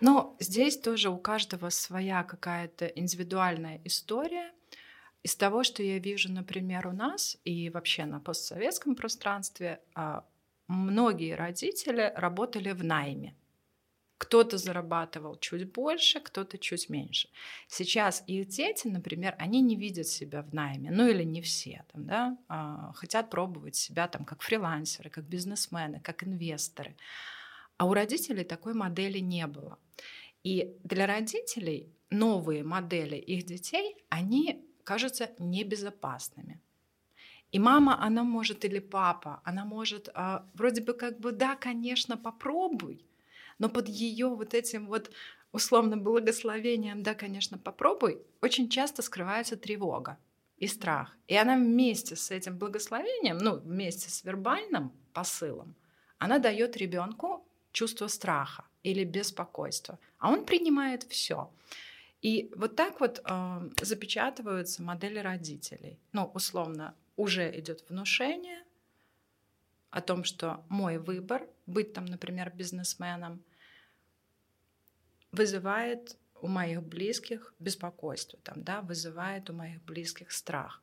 Но 0.00 0.36
здесь 0.38 0.78
тоже 0.78 1.10
у 1.10 1.18
каждого 1.18 1.70
своя 1.70 2.22
какая-то 2.22 2.86
индивидуальная 2.86 3.80
история. 3.84 4.52
Из 5.22 5.36
того, 5.36 5.64
что 5.64 5.82
я 5.82 5.98
вижу, 5.98 6.32
например, 6.32 6.86
у 6.86 6.92
нас 6.92 7.36
и 7.44 7.68
вообще 7.68 8.06
на 8.06 8.20
постсоветском 8.20 8.94
пространстве, 8.94 9.80
а, 9.94 10.24
многие 10.70 11.34
родители 11.34 12.12
работали 12.16 12.70
в 12.70 12.84
найме. 12.84 13.34
Кто-то 14.18 14.58
зарабатывал 14.58 15.36
чуть 15.36 15.72
больше, 15.72 16.20
кто-то 16.20 16.58
чуть 16.58 16.90
меньше. 16.90 17.28
Сейчас 17.68 18.22
их 18.26 18.48
дети, 18.48 18.86
например, 18.86 19.34
они 19.38 19.62
не 19.62 19.76
видят 19.76 20.06
себя 20.06 20.42
в 20.42 20.54
найме, 20.54 20.90
ну 20.90 21.08
или 21.08 21.24
не 21.24 21.40
все, 21.40 21.84
там, 21.92 22.06
да, 22.06 22.38
а, 22.48 22.92
хотят 22.92 23.30
пробовать 23.30 23.76
себя 23.76 24.08
там 24.08 24.24
как 24.24 24.42
фрилансеры, 24.42 25.10
как 25.10 25.24
бизнесмены, 25.24 26.00
как 26.00 26.22
инвесторы. 26.22 26.96
А 27.78 27.86
у 27.86 27.94
родителей 27.94 28.44
такой 28.44 28.74
модели 28.74 29.18
не 29.20 29.46
было. 29.46 29.78
И 30.44 30.76
для 30.84 31.06
родителей 31.06 31.90
новые 32.10 32.62
модели 32.62 33.16
их 33.16 33.44
детей, 33.44 33.96
они 34.10 34.64
кажутся 34.84 35.30
небезопасными. 35.38 36.60
И 37.52 37.58
мама, 37.58 38.00
она 38.00 38.22
может, 38.22 38.64
или 38.64 38.78
папа, 38.78 39.40
она 39.44 39.64
может, 39.64 40.08
а, 40.14 40.46
вроде 40.54 40.82
бы 40.82 40.94
как 40.94 41.18
бы, 41.18 41.32
да, 41.32 41.56
конечно, 41.56 42.16
попробуй, 42.16 43.04
но 43.58 43.68
под 43.68 43.88
ее 43.88 44.28
вот 44.28 44.54
этим 44.54 44.86
вот 44.86 45.10
условно 45.52 45.96
благословением, 45.96 47.02
да, 47.02 47.14
конечно, 47.14 47.58
попробуй, 47.58 48.22
очень 48.40 48.68
часто 48.68 49.02
скрывается 49.02 49.56
тревога 49.56 50.16
и 50.58 50.68
страх. 50.68 51.16
И 51.26 51.36
она 51.36 51.56
вместе 51.56 52.14
с 52.14 52.30
этим 52.30 52.56
благословением, 52.56 53.38
ну, 53.38 53.56
вместе 53.56 54.10
с 54.10 54.24
вербальным 54.24 54.92
посылом, 55.12 55.74
она 56.18 56.38
дает 56.38 56.76
ребенку 56.76 57.44
чувство 57.72 58.08
страха 58.08 58.64
или 58.84 59.04
беспокойства, 59.04 59.98
а 60.18 60.30
он 60.30 60.44
принимает 60.44 61.02
все. 61.02 61.50
И 62.22 62.52
вот 62.54 62.76
так 62.76 63.00
вот 63.00 63.22
э, 63.24 63.70
запечатываются 63.80 64.82
модели 64.82 65.18
родителей. 65.18 65.98
Ну, 66.12 66.30
условно, 66.34 66.94
уже 67.20 67.58
идет 67.58 67.84
внушение 67.88 68.64
о 69.90 70.00
том, 70.00 70.24
что 70.24 70.64
мой 70.68 70.98
выбор 70.98 71.46
быть 71.66 71.92
там, 71.92 72.06
например, 72.06 72.50
бизнесменом, 72.54 73.42
вызывает 75.32 76.16
у 76.40 76.48
моих 76.48 76.82
близких 76.82 77.54
беспокойство, 77.58 78.38
там, 78.42 78.62
да, 78.64 78.80
вызывает 78.80 79.50
у 79.50 79.52
моих 79.52 79.82
близких 79.84 80.32
страх. 80.32 80.82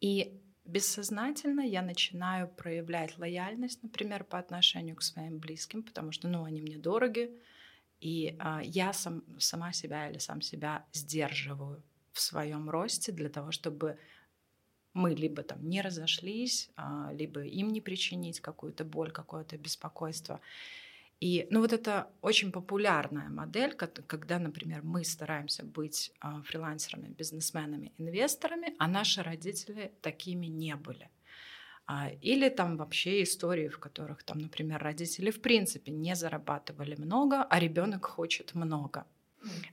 И 0.00 0.38
бессознательно 0.64 1.62
я 1.62 1.82
начинаю 1.82 2.48
проявлять 2.48 3.18
лояльность, 3.18 3.82
например, 3.82 4.24
по 4.24 4.38
отношению 4.38 4.96
к 4.96 5.02
своим 5.02 5.38
близким, 5.38 5.82
потому 5.82 6.12
что, 6.12 6.28
ну, 6.28 6.44
они 6.44 6.60
мне 6.60 6.76
дороги, 6.76 7.30
и 8.00 8.36
а, 8.38 8.60
я 8.62 8.92
сам, 8.92 9.22
сама 9.38 9.72
себя 9.72 10.10
или 10.10 10.18
сам 10.18 10.40
себя 10.42 10.84
сдерживаю 10.92 11.82
в 12.12 12.20
своем 12.20 12.68
росте 12.70 13.12
для 13.12 13.28
того, 13.28 13.50
чтобы 13.50 13.98
мы 14.94 15.14
либо 15.14 15.42
там 15.42 15.68
не 15.68 15.82
разошлись, 15.82 16.70
а, 16.76 17.10
либо 17.12 17.42
им 17.42 17.68
не 17.68 17.80
причинить 17.80 18.40
какую-то 18.40 18.84
боль, 18.84 19.10
какое-то 19.10 19.56
беспокойство. 19.56 20.40
И 21.20 21.46
ну, 21.50 21.60
вот 21.60 21.72
это 21.72 22.08
очень 22.22 22.50
популярная 22.50 23.28
модель, 23.28 23.74
когда, 23.74 24.38
например, 24.38 24.82
мы 24.82 25.04
стараемся 25.04 25.64
быть 25.64 26.12
а, 26.20 26.42
фрилансерами, 26.42 27.08
бизнесменами, 27.08 27.92
инвесторами, 27.98 28.74
а 28.78 28.88
наши 28.88 29.22
родители 29.22 29.92
такими 30.00 30.46
не 30.46 30.76
были. 30.76 31.10
А, 31.86 32.10
или 32.22 32.48
там 32.48 32.76
вообще 32.76 33.22
истории, 33.22 33.68
в 33.68 33.78
которых 33.78 34.22
там, 34.22 34.38
например, 34.38 34.82
родители 34.82 35.30
в 35.30 35.42
принципе 35.42 35.92
не 35.92 36.14
зарабатывали 36.16 36.94
много, 36.96 37.42
а 37.42 37.58
ребенок 37.58 38.06
хочет 38.06 38.54
много. 38.54 39.04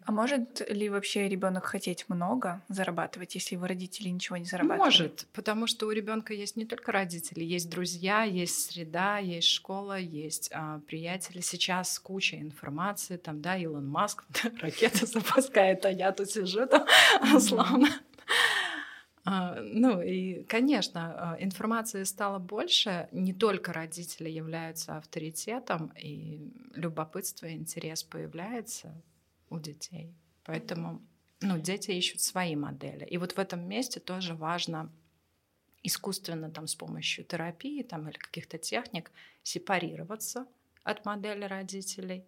А 0.05 0.12
может 0.12 0.69
ли 0.69 0.89
вообще 0.89 1.27
ребенок 1.27 1.65
хотеть 1.65 2.07
много 2.07 2.62
зарабатывать, 2.69 3.36
если 3.36 3.55
его 3.55 3.67
родители 3.67 4.07
ничего 4.07 4.38
не 4.38 4.45
зарабатывают? 4.45 4.86
Может, 4.86 5.27
потому 5.33 5.67
что 5.67 5.88
у 5.88 5.91
ребенка 5.91 6.33
есть 6.33 6.55
не 6.55 6.65
только 6.65 6.91
родители, 6.91 7.43
есть 7.43 7.69
друзья, 7.69 8.24
есть 8.24 8.71
среда, 8.71 9.17
есть 9.17 9.50
школа, 9.50 10.00
есть 10.00 10.50
а, 10.53 10.79
приятели. 10.88 11.41
Сейчас 11.41 12.00
куча 12.00 12.39
информации, 12.39 13.17
там, 13.17 13.41
да, 13.41 13.57
Илон 13.57 13.88
Маск 13.88 14.24
ракеты 14.62 15.05
запускает, 15.05 15.86
а 15.86 15.91
я 15.91 16.12
тут 16.13 16.31
сижу 16.31 16.65
там, 16.65 16.88
славно. 17.39 17.89
А, 19.25 19.59
ну 19.62 20.01
и, 20.01 20.43
конечно, 20.43 21.33
а, 21.33 21.38
информации 21.43 22.05
стало 22.05 22.39
больше. 22.39 23.09
Не 23.12 23.33
только 23.33 23.74
родители 23.74 24.29
являются 24.29 24.95
авторитетом, 24.95 25.91
и 26.01 26.53
любопытство, 26.74 27.47
и 27.47 27.53
интерес 27.53 28.03
появляется 28.03 28.95
у 29.50 29.60
детей. 29.60 30.13
Поэтому 30.44 31.01
ну, 31.42 31.60
дети 31.60 31.92
ищут 31.92 32.22
свои 32.22 32.56
модели. 32.56 33.06
И 33.06 33.18
вот 33.18 33.34
в 33.34 33.39
этом 33.39 33.68
месте 33.68 34.00
тоже 34.00 34.34
важно 34.34 34.92
искусственно 35.84 36.50
там, 36.50 36.68
с 36.68 36.75
помощью 36.75 37.25
терапии 37.25 37.84
там, 37.84 38.10
или 38.10 38.18
каких-то 38.18 38.58
техник 38.58 39.12
сепарироваться 39.44 40.48
от 40.84 41.06
модели 41.06 41.46
родителей 41.46 42.25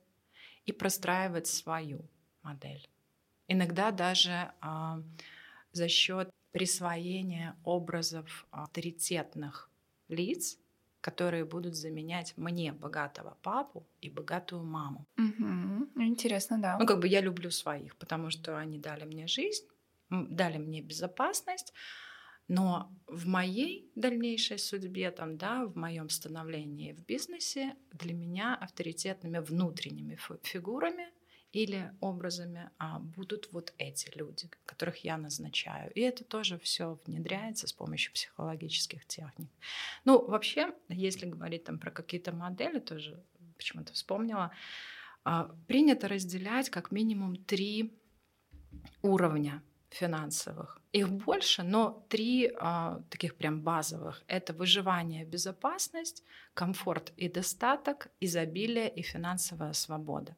и 0.65 0.71
простраивать 0.71 1.47
свою 1.47 2.07
модель. 2.43 2.87
Иногда 3.47 3.91
даже 3.91 4.51
а, 4.61 5.01
за 5.71 5.87
счет 5.87 6.29
присвоения 6.51 7.55
образов 7.63 8.45
авторитетных 8.51 9.69
лиц, 10.07 10.57
которые 11.01 11.45
будут 11.45 11.75
заменять 11.75 12.33
мне 12.37 12.71
богатого 12.71 13.37
папу 13.41 13.87
и 14.01 14.09
богатую 14.09 14.63
маму. 14.63 15.05
Угу. 15.17 16.01
Интересно, 16.03 16.61
да. 16.61 16.77
Ну, 16.79 16.85
как 16.85 16.99
бы 16.99 17.07
я 17.07 17.21
люблю 17.21 17.51
своих, 17.51 17.95
потому 17.97 18.29
что 18.29 18.57
они 18.57 18.77
дали 18.77 19.05
мне 19.05 19.27
жизнь, 19.27 19.65
дали 20.09 20.57
мне 20.57 20.81
безопасность, 20.81 21.73
но 22.47 22.91
в 23.07 23.27
моей 23.27 23.91
дальнейшей 23.95 24.57
судьбе, 24.57 25.11
там, 25.11 25.37
да, 25.37 25.65
в 25.65 25.75
моем 25.75 26.09
становлении 26.09 26.93
в 26.93 27.05
бизнесе 27.05 27.75
для 27.91 28.13
меня 28.13 28.55
авторитетными 28.55 29.37
внутренними 29.37 30.17
фигурами 30.43 31.09
или 31.51 31.91
образами, 31.99 32.69
а 32.77 32.99
будут 32.99 33.49
вот 33.51 33.73
эти 33.77 34.11
люди, 34.15 34.49
которых 34.65 35.03
я 35.03 35.17
назначаю. 35.17 35.91
И 35.93 36.01
это 36.01 36.23
тоже 36.23 36.57
все 36.59 36.99
внедряется 37.05 37.67
с 37.67 37.73
помощью 37.73 38.13
психологических 38.13 39.05
техник. 39.05 39.49
Ну, 40.05 40.25
вообще, 40.27 40.73
если 40.89 41.25
говорить 41.25 41.63
там 41.63 41.79
про 41.79 41.91
какие-то 41.91 42.31
модели, 42.31 42.79
тоже 42.79 43.23
почему-то 43.57 43.93
вспомнила, 43.93 44.51
а, 45.23 45.49
принято 45.67 46.07
разделять 46.07 46.69
как 46.69 46.91
минимум 46.91 47.35
три 47.35 47.93
уровня 49.01 49.61
финансовых. 49.89 50.79
Их 50.91 51.09
больше, 51.09 51.63
но 51.63 52.05
три 52.09 52.51
а, 52.59 53.01
таких 53.09 53.35
прям 53.35 53.61
базовых. 53.61 54.23
Это 54.27 54.53
выживание, 54.53 55.25
безопасность, 55.25 56.23
комфорт 56.53 57.11
и 57.17 57.27
достаток, 57.27 58.07
изобилие 58.19 58.89
и 58.89 59.01
финансовая 59.01 59.73
свобода. 59.73 60.35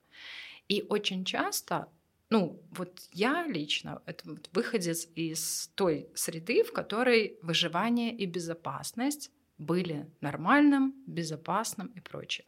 И 0.71 0.85
очень 0.87 1.25
часто, 1.25 1.89
ну 2.29 2.61
вот 2.71 3.01
я 3.11 3.45
лично, 3.45 4.01
это 4.05 4.29
вот 4.29 4.49
выходец 4.53 5.05
из 5.15 5.69
той 5.75 6.07
среды, 6.15 6.63
в 6.63 6.71
которой 6.71 7.37
выживание 7.41 8.15
и 8.15 8.25
безопасность 8.25 9.31
были 9.57 10.09
нормальным, 10.21 10.93
безопасным 11.07 11.87
и 11.87 11.99
прочее. 11.99 12.45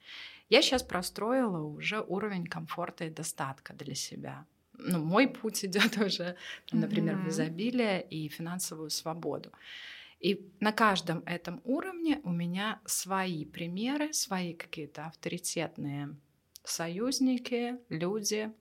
Я 0.50 0.62
сейчас 0.62 0.84
простроила 0.84 1.60
уже 1.63 2.00
уровень 2.00 2.46
комфорта 2.46 3.03
и 3.03 3.10
достатка 3.10 3.74
для 3.74 3.96
себя 3.96 4.46
ну, 4.80 5.00
мой 5.00 5.27
путь 5.27 5.65
идет 5.65 5.98
уже, 6.08 6.36
например, 6.72 7.15
mm-hmm. 7.15 7.25
в 7.25 7.30
изобилие 7.30 8.01
и 8.01 8.30
финансовую 8.30 8.89
свободу. 8.89 9.51
И 10.20 10.50
на 10.62 10.72
каждом 10.72 11.24
этом 11.25 11.62
уровне 11.65 12.22
у 12.24 12.32
меня 12.32 12.80
свои 12.86 13.44
примеры, 13.46 14.13
свои 14.13 14.53
какие-то 14.53 15.08
авторитетные 15.08 16.15
союзники, 16.63 17.79
люди, 17.89 18.51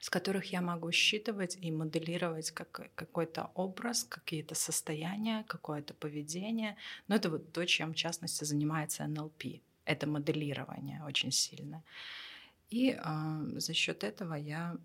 с 0.00 0.10
которых 0.10 0.52
я 0.52 0.60
могу 0.60 0.90
считывать 0.90 1.56
и 1.60 1.70
моделировать 1.70 2.50
как, 2.50 2.90
какой-то 2.94 3.50
образ, 3.54 4.04
какие-то 4.04 4.54
состояния, 4.54 5.44
какое-то 5.46 5.94
поведение. 5.94 6.76
Но 7.06 7.14
это 7.14 7.30
вот 7.30 7.52
то, 7.52 7.64
чем 7.66 7.92
в 7.92 7.96
частности 7.96 8.44
занимается 8.44 9.06
НЛП. 9.06 9.44
Это 9.84 10.06
моделирование 10.08 11.04
очень 11.04 11.30
сильное. 11.30 11.84
И 12.70 12.98
э, 12.98 13.60
за 13.60 13.74
счет 13.74 14.02
этого 14.02 14.34
я 14.34 14.76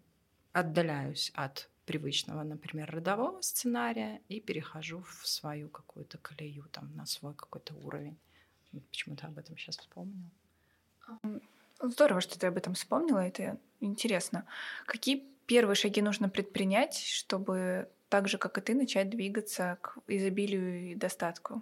отдаляюсь 0.53 1.31
от 1.33 1.69
привычного, 1.85 2.43
например, 2.43 2.91
родового 2.91 3.41
сценария 3.41 4.21
и 4.27 4.39
перехожу 4.39 5.01
в 5.01 5.27
свою 5.27 5.69
какую-то 5.69 6.17
колею, 6.17 6.65
там, 6.71 6.95
на 6.95 7.05
свой 7.05 7.33
какой-то 7.33 7.73
уровень. 7.75 8.17
Почему-то 8.91 9.27
об 9.27 9.37
этом 9.37 9.57
сейчас 9.57 9.77
вспомнила. 9.77 10.29
Здорово, 11.79 12.21
что 12.21 12.39
ты 12.39 12.47
об 12.47 12.57
этом 12.57 12.73
вспомнила, 12.73 13.19
это 13.19 13.57
интересно. 13.79 14.45
Какие 14.85 15.23
первые 15.45 15.75
шаги 15.75 16.01
нужно 16.01 16.29
предпринять, 16.29 16.97
чтобы 16.97 17.89
так 18.09 18.27
же, 18.27 18.37
как 18.37 18.57
и 18.57 18.61
ты, 18.61 18.73
начать 18.73 19.09
двигаться 19.09 19.77
к 19.81 19.97
изобилию 20.07 20.91
и 20.91 20.95
достатку? 20.95 21.61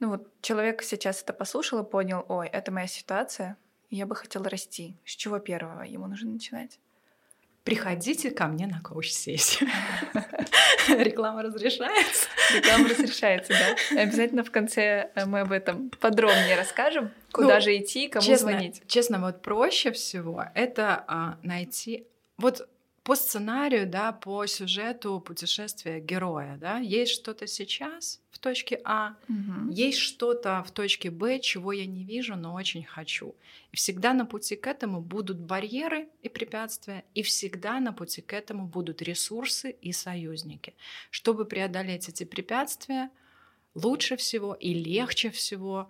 Ну 0.00 0.10
вот 0.10 0.28
человек 0.42 0.82
сейчас 0.82 1.22
это 1.22 1.32
послушал 1.32 1.82
и 1.82 1.90
понял, 1.90 2.26
ой, 2.28 2.48
это 2.48 2.70
моя 2.70 2.86
ситуация, 2.86 3.56
я 3.90 4.06
бы 4.06 4.14
хотела 4.14 4.50
расти. 4.50 4.98
С 5.04 5.12
чего 5.12 5.38
первого 5.38 5.82
ему 5.82 6.06
нужно 6.06 6.30
начинать? 6.30 6.78
Приходите 7.64 8.30
ко 8.30 8.46
мне 8.46 8.66
на 8.66 8.80
коуч-сессию. 8.82 9.70
Реклама 10.88 11.42
разрешается? 11.42 12.28
Реклама 12.54 12.90
разрешается, 12.90 13.54
да. 13.54 14.02
Обязательно 14.02 14.44
в 14.44 14.50
конце 14.50 15.10
э, 15.14 15.24
мы 15.24 15.40
об 15.40 15.50
этом 15.50 15.88
подробнее 15.98 16.56
расскажем, 16.56 17.10
куда 17.32 17.54
ну, 17.54 17.60
же 17.62 17.78
идти, 17.78 18.08
кому 18.08 18.24
честно, 18.24 18.50
звонить. 18.50 18.82
Честно, 18.86 19.18
вот 19.18 19.40
проще 19.40 19.92
всего 19.92 20.44
это 20.54 21.04
а, 21.08 21.38
найти... 21.42 22.06
Вот 22.36 22.68
по 23.02 23.16
сценарию, 23.16 23.86
да, 23.86 24.12
по 24.12 24.44
сюжету 24.46 25.20
путешествия 25.20 26.00
героя, 26.00 26.58
да, 26.60 26.78
есть 26.78 27.12
что-то 27.12 27.46
сейчас 27.46 28.20
в 28.34 28.38
точке 28.40 28.80
А, 28.84 29.14
угу. 29.28 29.70
есть 29.70 29.98
что-то 29.98 30.64
в 30.66 30.72
точке 30.72 31.12
Б, 31.12 31.38
чего 31.38 31.70
я 31.70 31.86
не 31.86 32.04
вижу, 32.04 32.34
но 32.34 32.54
очень 32.54 32.82
хочу. 32.82 33.36
И 33.70 33.76
всегда 33.76 34.12
на 34.12 34.26
пути 34.26 34.56
к 34.56 34.66
этому 34.66 35.00
будут 35.00 35.38
барьеры 35.38 36.08
и 36.20 36.28
препятствия, 36.28 37.04
и 37.14 37.22
всегда 37.22 37.78
на 37.78 37.92
пути 37.92 38.22
к 38.22 38.32
этому 38.32 38.66
будут 38.66 39.02
ресурсы 39.02 39.70
и 39.70 39.92
союзники. 39.92 40.74
Чтобы 41.12 41.44
преодолеть 41.44 42.08
эти 42.08 42.24
препятствия, 42.24 43.10
лучше 43.74 44.16
всего 44.16 44.54
и 44.54 44.74
легче 44.74 45.30
всего 45.30 45.88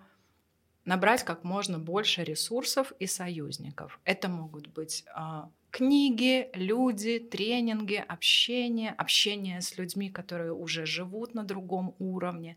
набрать 0.85 1.23
как 1.23 1.43
можно 1.43 1.79
больше 1.79 2.23
ресурсов 2.23 2.93
и 2.99 3.07
союзников. 3.07 3.99
Это 4.05 4.29
могут 4.29 4.67
быть 4.67 5.03
а, 5.13 5.49
книги, 5.71 6.49
люди, 6.53 7.19
тренинги, 7.19 8.03
общение, 8.07 8.91
общение 8.91 9.61
с 9.61 9.77
людьми, 9.77 10.09
которые 10.09 10.53
уже 10.53 10.85
живут 10.85 11.33
на 11.33 11.43
другом 11.43 11.95
уровне, 11.99 12.55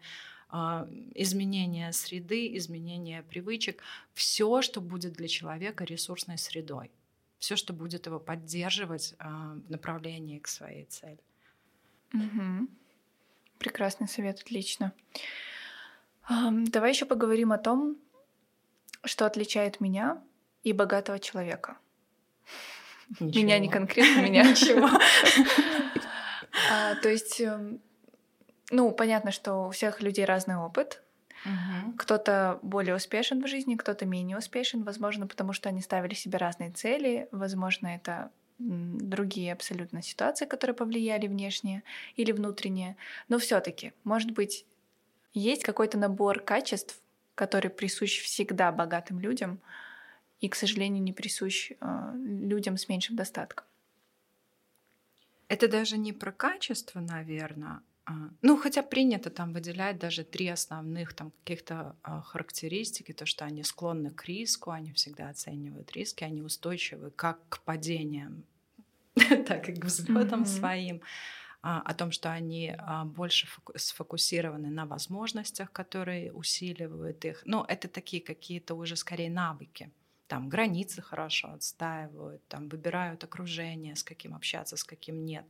а, 0.50 0.86
изменение 1.14 1.92
среды, 1.92 2.56
изменение 2.56 3.22
привычек, 3.22 3.82
все, 4.14 4.62
что 4.62 4.80
будет 4.80 5.14
для 5.14 5.28
человека 5.28 5.84
ресурсной 5.84 6.38
средой, 6.38 6.90
все, 7.38 7.56
что 7.56 7.72
будет 7.72 8.06
его 8.06 8.20
поддерживать 8.20 9.14
а, 9.18 9.54
в 9.66 9.70
направлении 9.70 10.38
к 10.38 10.48
своей 10.48 10.84
цели. 10.84 11.18
Угу. 12.12 12.68
Прекрасный 13.58 14.08
совет, 14.08 14.40
отлично. 14.40 14.92
Давай 16.28 16.90
еще 16.90 17.06
поговорим 17.06 17.52
о 17.52 17.58
том, 17.58 17.96
что 19.04 19.26
отличает 19.26 19.80
меня 19.80 20.22
и 20.62 20.72
богатого 20.72 21.18
человека. 21.18 21.76
Ничего. 23.20 23.42
Меня 23.42 23.58
не 23.58 23.68
конкретно, 23.68 24.20
меня. 24.20 24.42
Ничего. 24.50 24.88
А, 26.70 26.94
то 26.96 27.08
есть, 27.08 27.40
эм, 27.40 27.80
ну, 28.70 28.90
понятно, 28.92 29.30
что 29.30 29.68
у 29.68 29.70
всех 29.70 30.02
людей 30.02 30.24
разный 30.24 30.56
опыт. 30.56 31.02
Угу. 31.44 31.92
Кто-то 31.98 32.58
более 32.62 32.96
успешен 32.96 33.42
в 33.42 33.46
жизни, 33.46 33.76
кто-то 33.76 34.04
менее 34.04 34.36
успешен, 34.36 34.82
возможно, 34.82 35.26
потому 35.26 35.52
что 35.52 35.68
они 35.68 35.80
ставили 35.80 36.14
себе 36.14 36.38
разные 36.38 36.70
цели, 36.70 37.28
возможно, 37.30 37.88
это 37.88 38.30
другие 38.58 39.52
абсолютно 39.52 40.02
ситуации, 40.02 40.44
которые 40.44 40.74
повлияли 40.74 41.28
внешние 41.28 41.84
или 42.16 42.32
внутренние. 42.32 42.96
Но 43.28 43.38
все-таки, 43.38 43.92
может 44.02 44.32
быть, 44.32 44.66
есть 45.32 45.62
какой-то 45.62 45.96
набор 45.96 46.40
качеств, 46.40 47.00
который 47.38 47.70
присущ 47.70 48.22
всегда 48.22 48.72
богатым 48.72 49.20
людям, 49.20 49.60
и, 50.40 50.48
к 50.48 50.56
сожалению, 50.56 51.02
не 51.02 51.12
присущ 51.12 51.70
э, 51.70 52.12
людям 52.16 52.76
с 52.76 52.88
меньшим 52.88 53.14
достатком. 53.16 53.64
Это 55.46 55.68
даже 55.68 55.98
не 55.98 56.12
про 56.12 56.32
качество, 56.32 57.00
наверное. 57.00 57.80
А, 58.06 58.12
ну, 58.42 58.56
хотя 58.56 58.82
принято 58.82 59.30
там 59.30 59.52
выделять 59.52 59.98
даже 59.98 60.24
три 60.24 60.48
основных 60.48 61.14
там 61.14 61.30
каких-то 61.30 61.94
а, 62.02 62.22
характеристики, 62.22 63.12
то, 63.12 63.24
что 63.24 63.44
они 63.44 63.62
склонны 63.62 64.10
к 64.10 64.24
риску, 64.24 64.70
они 64.70 64.92
всегда 64.92 65.28
оценивают 65.28 65.92
риски, 65.92 66.24
они 66.24 66.42
устойчивы 66.42 67.10
как 67.10 67.38
к 67.48 67.60
падениям, 67.60 68.42
так 69.46 69.68
и 69.68 69.74
к 69.74 69.84
взлетам 69.84 70.44
своим, 70.44 71.02
о 71.60 71.92
том, 71.94 72.12
что 72.12 72.30
они 72.30 72.76
больше 73.04 73.48
сфокусированы 73.74 74.70
на 74.70 74.86
возможностях, 74.86 75.72
которые 75.72 76.32
усиливают 76.32 77.24
их. 77.24 77.42
Но 77.44 77.64
это 77.68 77.88
такие 77.88 78.22
какие-то 78.22 78.74
уже 78.74 78.96
скорее 78.96 79.30
навыки 79.30 79.90
там 80.28 80.48
границы 80.48 81.02
хорошо 81.02 81.48
отстаивают, 81.52 82.46
там 82.48 82.68
выбирают 82.68 83.24
окружение, 83.24 83.96
с 83.96 84.04
каким 84.04 84.34
общаться, 84.34 84.76
с 84.76 84.84
каким 84.84 85.24
нет. 85.24 85.44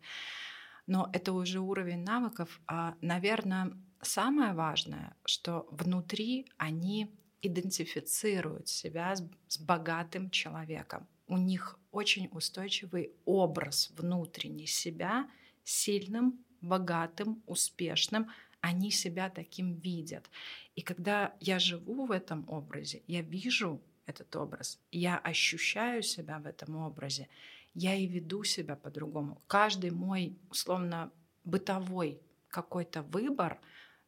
Но 0.87 1.11
это 1.12 1.33
уже 1.33 1.61
уровень 1.61 2.05
навыков. 2.05 2.61
А, 2.66 2.94
наверное, 3.03 3.73
самое 4.01 4.55
важное, 4.55 5.14
что 5.25 5.66
внутри 5.71 6.47
они 6.57 7.11
идентифицируют 7.42 8.68
себя 8.68 9.14
с, 9.14 9.23
с 9.49 9.59
богатым 9.59 10.31
человеком. 10.31 11.07
У 11.27 11.37
них 11.37 11.79
очень 11.90 12.29
устойчивый 12.33 13.12
образ 13.27 13.90
внутренний 13.97 14.66
себя, 14.66 15.29
сильным, 15.68 16.44
богатым, 16.61 17.42
успешным. 17.46 18.31
Они 18.61 18.90
себя 18.90 19.31
таким 19.31 19.74
видят. 19.74 20.31
И 20.74 20.83
когда 20.83 21.35
я 21.40 21.59
живу 21.59 22.07
в 22.07 22.11
этом 22.11 22.48
образе, 22.48 23.02
я 23.07 23.20
вижу 23.20 23.81
этот 24.07 24.35
образ. 24.37 24.81
Я 24.90 25.18
ощущаю 25.18 26.02
себя 26.02 26.38
в 26.38 26.46
этом 26.46 26.76
образе. 26.76 27.28
Я 27.74 27.94
и 27.94 28.07
веду 28.07 28.44
себя 28.44 28.76
по-другому. 28.76 29.42
Каждый 29.46 29.90
мой, 29.90 30.38
условно, 30.50 31.12
бытовой 31.44 32.20
какой-то 32.48 33.02
выбор, 33.02 33.61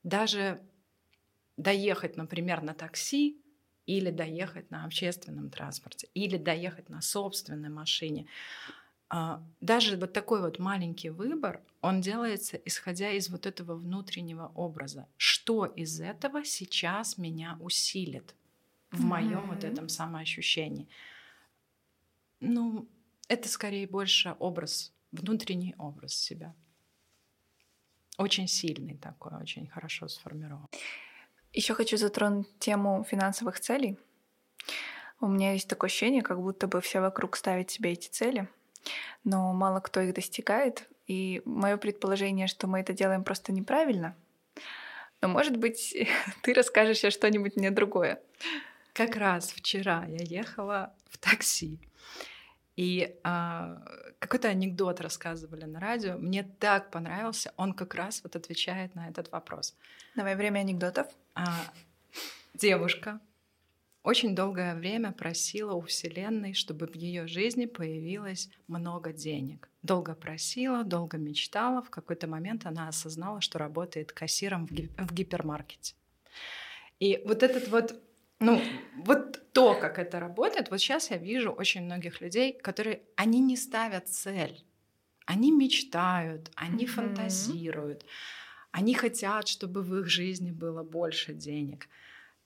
даже 0.03 0.61
доехать, 1.59 2.17
например, 2.17 2.63
на 2.63 2.73
такси 2.75 3.41
или 3.85 4.11
доехать 4.11 4.71
на 4.71 4.85
общественном 4.85 5.51
транспорте, 5.51 6.09
или 6.15 6.39
доехать 6.39 6.89
на 6.89 7.03
собственной 7.03 7.69
машине. 7.69 8.27
А, 9.11 9.43
даже 9.61 9.97
вот 9.97 10.13
такой 10.13 10.41
вот 10.41 10.59
маленький 10.59 11.11
выбор, 11.11 11.61
он 11.83 12.01
делается 12.01 12.57
исходя 12.65 13.11
из 13.11 13.29
вот 13.29 13.45
этого 13.45 13.75
внутреннего 13.75 14.53
образа. 14.55 15.07
Что 15.17 15.67
из 15.67 16.01
этого 16.01 16.45
сейчас 16.45 17.19
меня 17.19 17.59
усилит? 17.61 18.35
в 18.91 19.05
моем 19.05 19.39
mm-hmm. 19.39 19.47
вот 19.47 19.65
этом 19.65 19.89
самоощущении. 19.89 20.89
Ну, 22.41 22.89
это 23.29 23.49
скорее 23.49 23.87
больше 23.87 24.35
образ, 24.39 24.93
внутренний 25.13 25.75
образ 25.79 26.15
себя. 26.15 26.55
Очень 28.19 28.49
сильный 28.49 28.97
такой, 28.97 29.33
очень 29.41 29.67
хорошо 29.69 30.09
сформирован. 30.09 30.69
Еще 31.53 31.75
хочу 31.75 31.97
затронуть 31.97 32.59
тему 32.59 33.05
финансовых 33.09 33.61
целей. 33.61 33.99
У 35.21 35.27
меня 35.27 35.53
есть 35.53 35.69
такое 35.69 35.89
ощущение, 35.89 36.23
как 36.23 36.41
будто 36.41 36.67
бы 36.67 36.81
все 36.81 37.01
вокруг 37.01 37.37
ставят 37.37 37.71
себе 37.71 37.93
эти 37.93 38.09
цели, 38.09 38.49
но 39.25 39.53
мало 39.53 39.81
кто 39.81 40.01
их 40.01 40.15
достигает. 40.15 40.89
И 41.07 41.43
мое 41.45 41.77
предположение, 41.77 42.47
что 42.47 42.67
мы 42.67 42.81
это 42.81 42.93
делаем 42.93 43.25
просто 43.25 43.53
неправильно. 43.53 44.17
Но, 45.21 45.29
может 45.29 45.57
быть, 45.57 45.95
ты 46.43 46.55
расскажешь 46.55 46.99
сейчас 46.99 47.15
что-нибудь 47.15 47.57
мне 47.57 47.71
другое. 47.71 48.21
Как 48.93 49.17
раз 49.17 49.53
вчера 49.53 50.05
я 50.07 50.25
ехала 50.25 50.95
в 51.09 51.19
такси, 51.19 51.81
и 52.77 53.19
а, 53.25 53.83
какой-то 54.21 54.49
анекдот 54.49 55.03
рассказывали 55.03 55.65
на 55.65 55.81
радио. 55.81 56.17
Мне 56.17 56.43
так 56.43 56.91
понравился. 56.91 57.53
Он 57.59 57.75
как 57.75 57.95
раз 57.95 58.23
вот 58.23 58.37
отвечает 58.37 58.95
на 58.95 59.07
этот 59.09 59.31
вопрос. 59.33 59.77
Давай 60.17 60.35
время 60.35 60.61
анекдотов. 60.61 61.07
А, 61.35 61.47
девушка 62.55 63.21
очень 64.03 64.35
долгое 64.35 64.75
время 64.75 65.13
просила 65.13 65.75
у 65.75 65.83
Вселенной, 65.83 66.55
чтобы 66.55 66.87
в 66.87 66.95
ее 66.95 67.27
жизни 67.27 67.67
появилось 67.67 68.49
много 68.67 69.13
денег. 69.13 69.69
Долго 69.83 70.15
просила, 70.15 70.85
долго 70.85 71.19
мечтала. 71.19 71.83
В 71.83 71.91
какой-то 71.91 72.27
момент 72.27 72.67
она 72.67 72.89
осознала, 72.89 73.41
что 73.41 73.59
работает 73.59 74.13
кассиром 74.13 74.67
в, 74.67 74.73
ги- 74.73 74.91
в 74.97 75.13
гипермаркете. 75.13 75.95
И 76.99 77.23
вот 77.27 77.43
этот 77.43 77.69
вот 77.69 77.95
ну, 78.41 78.63
вот 78.97 79.53
то, 79.53 79.75
как 79.75 79.99
это 79.99 80.19
работает, 80.19 80.71
вот 80.71 80.81
сейчас 80.81 81.11
я 81.11 81.19
вижу 81.19 81.51
очень 81.51 81.83
многих 81.83 82.23
людей, 82.23 82.55
которые, 82.55 83.03
они 83.17 83.39
не 83.39 83.57
ставят 83.57 84.09
цель, 84.09 84.65
они 85.27 85.53
мечтают, 85.53 86.51
они 86.55 86.85
mm-hmm. 86.85 86.89
фантазируют, 86.89 88.07
они 88.71 88.95
хотят, 88.95 89.47
чтобы 89.47 89.83
в 89.83 89.95
их 89.99 90.07
жизни 90.07 90.53
было 90.53 90.83
больше 90.83 91.35
денег. 91.35 91.87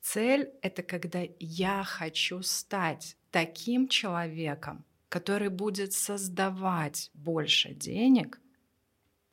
Цель— 0.05 0.51
это 0.61 0.83
когда 0.83 1.23
я 1.41 1.83
хочу 1.83 2.43
стать 2.43 3.17
таким 3.31 3.89
человеком, 3.89 4.85
который 5.09 5.49
будет 5.49 5.95
создавать 5.95 7.11
больше 7.15 7.71
денег 7.71 8.39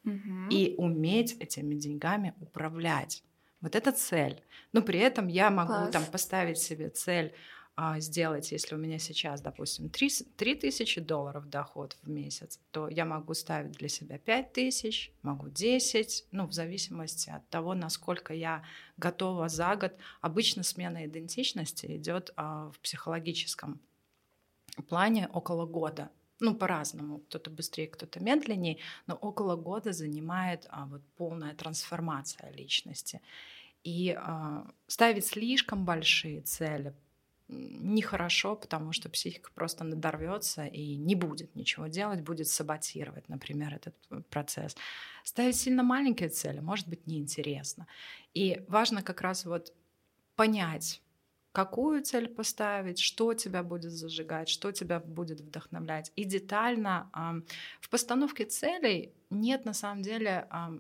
mm-hmm. 0.06 0.48
и 0.50 0.76
уметь 0.78 1.34
этими 1.42 1.76
деньгами 1.76 2.34
управлять. 2.40 3.22
Вот 3.60 3.76
это 3.76 3.92
цель. 3.92 4.42
Но 4.72 4.82
при 4.82 5.00
этом 5.00 5.28
я 5.28 5.50
могу 5.50 5.74
Класс. 5.74 5.92
там 5.92 6.06
поставить 6.06 6.58
себе 6.58 6.90
цель 6.90 7.34
а, 7.84 8.00
сделать, 8.00 8.52
если 8.52 8.76
у 8.76 8.78
меня 8.78 9.00
сейчас, 9.00 9.42
допустим, 9.42 9.90
3, 9.90 10.10
3 10.38 10.56
тысячи 10.56 11.02
долларов 11.02 11.50
доход 11.50 11.98
в 12.04 12.10
месяц, 12.10 12.60
то 12.70 12.88
я 12.88 13.06
могу 13.06 13.34
ставить 13.34 13.72
для 13.72 13.90
себя 13.90 14.20
5 14.20 14.54
тысяч, 14.54 15.12
могу 15.24 15.50
10, 15.50 16.28
ну, 16.32 16.46
в 16.46 16.54
зависимости 16.54 17.32
от 17.32 17.50
того, 17.50 17.74
насколько 17.74 18.36
я 18.36 18.64
готова 18.98 19.50
за 19.50 19.76
год. 19.76 19.94
Обычно 20.22 20.62
смена 20.62 21.08
идентичности 21.08 21.88
идет 21.98 22.30
а, 22.36 22.70
в 22.70 22.80
психологическом 22.82 23.82
плане 24.88 25.28
около 25.34 25.66
года 25.66 26.12
ну, 26.40 26.54
по-разному, 26.54 27.18
кто-то 27.18 27.50
быстрее, 27.50 27.88
кто-то 27.88 28.20
медленнее, 28.20 28.78
но 29.08 29.16
около 29.16 29.56
года 29.56 29.92
занимает 29.92 30.68
а, 30.70 30.86
вот 30.86 31.02
полная 31.18 31.56
трансформация 31.56 32.52
личности. 32.52 33.22
И 33.84 34.16
а, 34.16 34.68
ставить 34.86 35.26
слишком 35.26 35.84
большие 35.84 36.42
цели 36.42 36.94
нехорошо, 37.52 38.56
потому 38.56 38.94
что 38.94 39.10
психика 39.10 39.52
просто 39.54 39.84
надорвется 39.84 40.66
и 40.66 40.96
не 40.96 41.16
будет 41.16 41.56
ничего 41.56 41.88
делать, 41.88 42.22
будет 42.22 42.48
саботировать, 42.48 43.30
например, 43.30 43.74
этот 43.76 43.96
э, 44.10 44.22
процесс. 44.30 44.76
Ставить 45.24 45.56
сильно 45.56 45.84
маленькие 45.84 46.30
цели 46.30 46.60
может 46.60 46.88
быть 46.88 47.08
неинтересно. 47.08 47.88
И 48.34 48.64
важно 48.68 49.04
как 49.04 49.22
раз 49.22 49.46
вот 49.46 49.74
понять, 50.36 51.02
какую 51.52 52.02
цель 52.04 52.28
поставить, 52.28 53.00
что 53.00 53.34
тебя 53.34 53.64
будет 53.64 53.92
зажигать, 53.92 54.50
что 54.50 54.72
тебя 54.72 55.00
будет 55.00 55.42
вдохновлять. 55.42 56.12
И 56.16 56.24
детально 56.24 57.10
э, 57.14 57.42
в 57.82 57.90
постановке 57.90 58.46
целей 58.46 59.14
нет 59.30 59.66
на 59.66 59.74
самом 59.74 60.02
деле 60.02 60.48
э, 60.50 60.80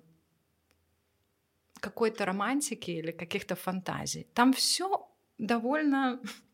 какой-то 1.79 2.25
романтики 2.25 2.91
или 2.91 3.11
каких-то 3.11 3.55
фантазий. 3.55 4.27
Там 4.33 4.53
все 4.53 5.09
довольно 5.37 6.21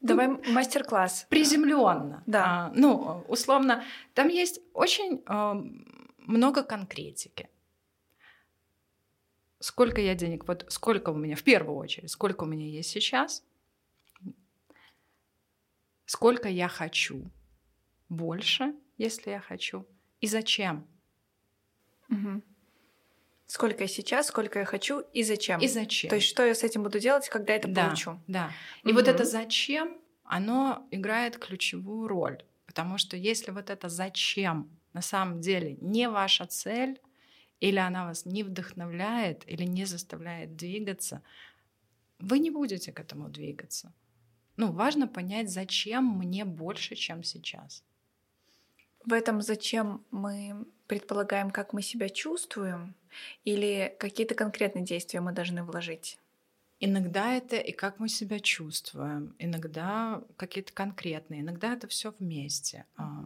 Давай 0.00 0.28
ну, 0.28 0.40
мастер-класс. 0.52 1.26
Приземленно. 1.28 2.22
Да. 2.26 2.44
А, 2.44 2.72
ну, 2.74 3.24
условно, 3.28 3.84
там 4.14 4.28
есть 4.28 4.60
очень 4.72 5.22
э, 5.26 5.54
много 6.18 6.62
конкретики. 6.62 7.48
Сколько 9.58 10.00
я 10.00 10.14
денег, 10.14 10.46
вот 10.46 10.66
сколько 10.68 11.10
у 11.10 11.16
меня, 11.16 11.34
в 11.34 11.42
первую 11.42 11.76
очередь, 11.76 12.10
сколько 12.10 12.44
у 12.44 12.46
меня 12.46 12.66
есть 12.66 12.90
сейчас, 12.90 13.44
сколько 16.06 16.48
я 16.48 16.68
хочу, 16.68 17.28
больше, 18.08 18.74
если 18.98 19.30
я 19.30 19.40
хочу, 19.40 19.84
и 20.20 20.28
зачем. 20.28 20.86
Угу. 22.08 22.42
Сколько 23.48 23.84
я 23.84 23.88
сейчас, 23.88 24.26
сколько 24.26 24.58
я 24.58 24.66
хочу 24.66 25.00
и 25.14 25.22
зачем. 25.22 25.58
И 25.60 25.68
зачем. 25.68 26.10
То 26.10 26.16
есть 26.16 26.28
что 26.28 26.44
я 26.44 26.54
с 26.54 26.62
этим 26.62 26.82
буду 26.82 27.00
делать, 27.00 27.30
когда 27.30 27.54
это 27.54 27.66
да, 27.66 27.86
получу. 27.86 28.20
Да. 28.26 28.52
И 28.84 28.88
угу. 28.88 28.98
вот 28.98 29.08
это 29.08 29.24
зачем, 29.24 29.96
оно 30.22 30.86
играет 30.90 31.38
ключевую 31.38 32.08
роль. 32.08 32.44
Потому 32.66 32.98
что 32.98 33.16
если 33.16 33.50
вот 33.50 33.70
это 33.70 33.88
зачем 33.88 34.68
на 34.92 35.00
самом 35.00 35.40
деле 35.40 35.78
не 35.80 36.10
ваша 36.10 36.44
цель, 36.44 37.00
или 37.60 37.78
она 37.78 38.04
вас 38.04 38.26
не 38.26 38.42
вдохновляет, 38.42 39.48
или 39.48 39.64
не 39.64 39.86
заставляет 39.86 40.54
двигаться, 40.54 41.22
вы 42.18 42.40
не 42.40 42.50
будете 42.50 42.92
к 42.92 43.00
этому 43.00 43.30
двигаться. 43.30 43.94
Ну, 44.56 44.72
важно 44.72 45.08
понять, 45.08 45.48
зачем 45.48 46.04
мне 46.04 46.44
больше, 46.44 46.96
чем 46.96 47.22
сейчас. 47.22 47.82
В 49.06 49.14
этом 49.14 49.40
зачем 49.40 50.04
мы 50.10 50.66
предполагаем, 50.88 51.50
как 51.50 51.72
мы 51.72 51.82
себя 51.82 52.08
чувствуем, 52.08 52.94
или 53.44 53.94
какие-то 53.98 54.34
конкретные 54.34 54.84
действия 54.84 55.20
мы 55.20 55.32
должны 55.32 55.62
вложить? 55.62 56.18
Иногда 56.80 57.32
это 57.32 57.56
и 57.56 57.72
как 57.72 57.98
мы 57.98 58.08
себя 58.08 58.38
чувствуем, 58.40 59.34
иногда 59.38 60.22
какие-то 60.36 60.72
конкретные, 60.72 61.40
иногда 61.40 61.72
это 61.72 61.88
все 61.88 62.14
вместе. 62.18 62.86
А, 62.96 63.24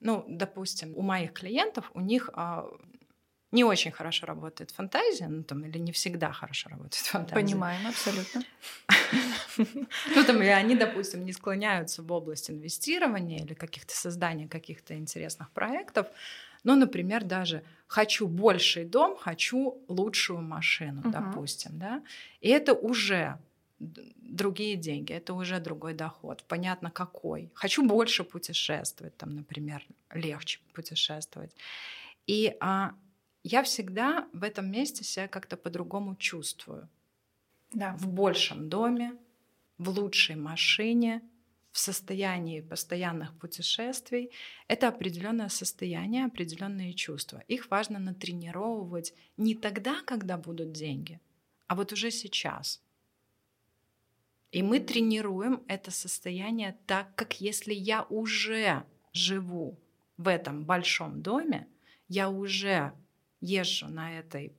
ну, 0.00 0.24
допустим, 0.28 0.94
у 0.96 1.02
моих 1.02 1.34
клиентов, 1.34 1.90
у 1.94 2.00
них 2.00 2.30
а, 2.32 2.66
не 3.52 3.64
очень 3.64 3.90
хорошо 3.90 4.26
работает 4.26 4.70
фантазия, 4.70 5.28
ну 5.28 5.42
там, 5.42 5.64
или 5.64 5.78
не 5.78 5.92
всегда 5.92 6.32
хорошо 6.32 6.70
работает 6.70 6.94
фантазия. 7.06 7.34
Понимаем, 7.34 7.86
абсолютно. 7.86 8.42
Ну 10.14 10.24
там, 10.24 10.36
или 10.36 10.48
они, 10.48 10.74
допустим, 10.74 11.24
не 11.24 11.32
склоняются 11.32 12.02
в 12.02 12.10
область 12.12 12.50
инвестирования 12.50 13.44
или 13.44 13.52
каких-то 13.52 13.94
создания 13.94 14.48
каких-то 14.48 14.96
интересных 14.96 15.50
проектов. 15.50 16.06
Ну, 16.64 16.76
например, 16.76 17.24
даже 17.24 17.62
хочу 17.86 18.28
больший 18.28 18.84
дом, 18.84 19.16
хочу 19.16 19.82
лучшую 19.88 20.42
машину, 20.42 21.02
допустим, 21.04 21.78
да. 21.78 22.02
И 22.40 22.48
это 22.48 22.74
уже 22.74 23.38
другие 23.78 24.76
деньги, 24.76 25.12
это 25.12 25.34
уже 25.34 25.58
другой 25.58 25.94
доход. 25.94 26.44
Понятно, 26.46 26.90
какой. 26.90 27.50
Хочу 27.54 27.86
больше 27.86 28.24
путешествовать, 28.24 29.16
там, 29.16 29.34
например, 29.34 29.86
легче 30.12 30.60
путешествовать. 30.74 31.54
И 32.26 32.54
а, 32.60 32.92
я 33.42 33.62
всегда 33.62 34.28
в 34.32 34.44
этом 34.44 34.70
месте 34.70 35.02
себя 35.02 35.28
как-то 35.28 35.56
по-другому 35.56 36.14
чувствую. 36.16 36.88
Да. 37.72 37.96
В 37.96 38.06
большем 38.08 38.68
доме, 38.68 39.16
в 39.78 39.88
лучшей 39.88 40.36
машине, 40.36 41.22
в 41.72 41.78
состоянии 41.78 42.60
постоянных 42.60 43.36
путешествий. 43.38 44.30
Это 44.68 44.88
определенное 44.88 45.48
состояние, 45.48 46.26
определенные 46.26 46.94
чувства. 46.94 47.42
Их 47.48 47.70
важно 47.70 47.98
натренировывать 47.98 49.14
не 49.36 49.54
тогда, 49.54 50.02
когда 50.04 50.36
будут 50.36 50.72
деньги, 50.72 51.20
а 51.66 51.74
вот 51.74 51.92
уже 51.92 52.10
сейчас. 52.10 52.82
И 54.52 54.62
мы 54.62 54.80
тренируем 54.80 55.62
это 55.68 55.92
состояние 55.92 56.76
так, 56.86 57.14
как 57.14 57.40
если 57.40 57.72
я 57.72 58.02
уже 58.02 58.84
живу 59.12 59.78
в 60.16 60.26
этом 60.26 60.64
большом 60.64 61.22
доме, 61.22 61.68
я 62.08 62.28
уже 62.28 62.92
езжу 63.40 63.86
на 63.86 64.18
этой 64.18 64.52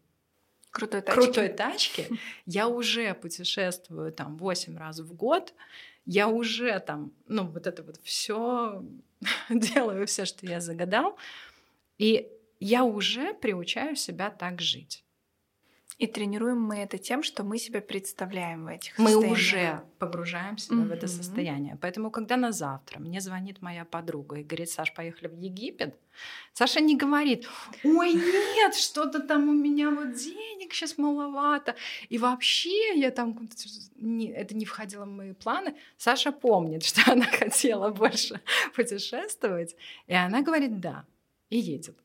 крутой 0.72 1.02
тачке, 1.02 1.22
крутой 1.22 1.50
тачке 1.50 2.08
я 2.46 2.70
уже 2.70 3.14
путешествую 3.14 4.14
там 4.14 4.38
8 4.38 4.78
раз 4.78 5.00
в 5.00 5.14
год, 5.14 5.54
я 6.06 6.28
уже 6.28 6.80
там, 6.80 7.12
ну, 7.28 7.46
вот 7.46 7.68
это 7.68 7.84
вот 7.84 7.98
все 8.04 8.84
делаю, 9.50 10.08
все, 10.08 10.26
что 10.26 10.46
я 10.46 10.60
загадал, 10.60 11.18
и 11.98 12.30
я 12.60 12.84
уже 12.84 13.34
приучаю 13.34 13.96
себя 13.96 14.30
так 14.30 14.62
жить. 14.62 15.04
И 16.02 16.08
тренируем 16.08 16.60
мы 16.60 16.78
это 16.78 16.98
тем, 16.98 17.22
что 17.22 17.44
мы 17.44 17.60
себя 17.60 17.80
представляем 17.80 18.66
в 18.66 18.70
этих 18.70 18.98
Мы 18.98 19.16
уже 19.16 19.84
погружаемся 20.00 20.74
mm-hmm. 20.74 20.88
в 20.88 20.92
это 20.92 21.08
состояние. 21.08 21.78
Поэтому, 21.80 22.10
когда 22.10 22.38
на 22.38 22.52
завтра 22.52 23.00
мне 23.00 23.22
звонит 23.22 23.62
моя 23.62 23.86
подруга 23.86 24.38
и 24.38 24.44
говорит, 24.44 24.72
Саш, 24.72 24.96
поехали 24.96 25.28
в 25.28 25.40
Египет, 25.40 25.96
Саша 26.54 26.82
не 26.82 26.98
говорит, 26.98 27.48
ой, 27.84 28.14
нет, 28.14 28.74
что-то 28.74 29.20
там 29.20 29.48
у 29.50 29.54
меня 29.54 29.92
вот 29.92 30.14
денег 30.16 30.74
сейчас 30.74 30.98
маловато. 30.98 31.76
И 32.10 32.18
вообще 32.18 33.00
я 33.00 33.12
там, 33.12 33.48
это 34.36 34.56
не 34.56 34.66
входило 34.66 35.06
в 35.06 35.10
мои 35.10 35.34
планы. 35.34 35.76
Саша 35.98 36.32
помнит, 36.32 36.84
что 36.88 37.12
она 37.12 37.26
хотела 37.26 37.92
больше 37.92 38.42
путешествовать. 38.76 39.76
И 40.08 40.16
она 40.16 40.42
говорит, 40.42 40.80
да, 40.80 41.06
и 41.52 41.60
едет. 41.60 41.96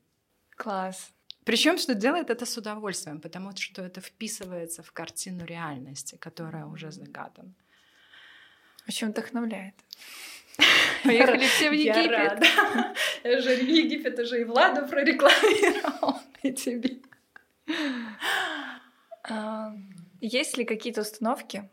Класс. 0.54 1.15
Причем, 1.46 1.78
что 1.78 1.94
делает 1.94 2.30
это 2.30 2.44
с 2.44 2.58
удовольствием, 2.58 3.20
потому 3.20 3.56
что 3.56 3.82
это 3.82 4.00
вписывается 4.00 4.82
в 4.82 4.90
картину 4.90 5.44
реальности, 5.44 6.16
которая 6.16 6.66
уже 6.66 6.90
загадана. 6.90 7.54
Очень 8.88 9.10
вдохновляет. 9.10 9.74
Поехали 11.04 11.46
все 11.46 11.70
в 11.70 11.72
Египет. 11.72 12.10
Я 12.10 12.28
рада. 12.30 12.46
Я 13.22 13.40
же 13.40 13.50
Египет 13.52 14.18
уже 14.18 14.40
и 14.40 14.44
Владу 14.44 14.88
прорекламировал, 14.88 16.18
и 16.42 16.52
тебе. 16.52 16.98
Есть 20.20 20.58
ли 20.58 20.64
какие-то 20.64 21.02
установки, 21.02 21.70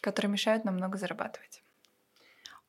которые 0.00 0.32
мешают 0.32 0.64
нам 0.64 0.76
много 0.76 0.96
зарабатывать? 0.96 1.62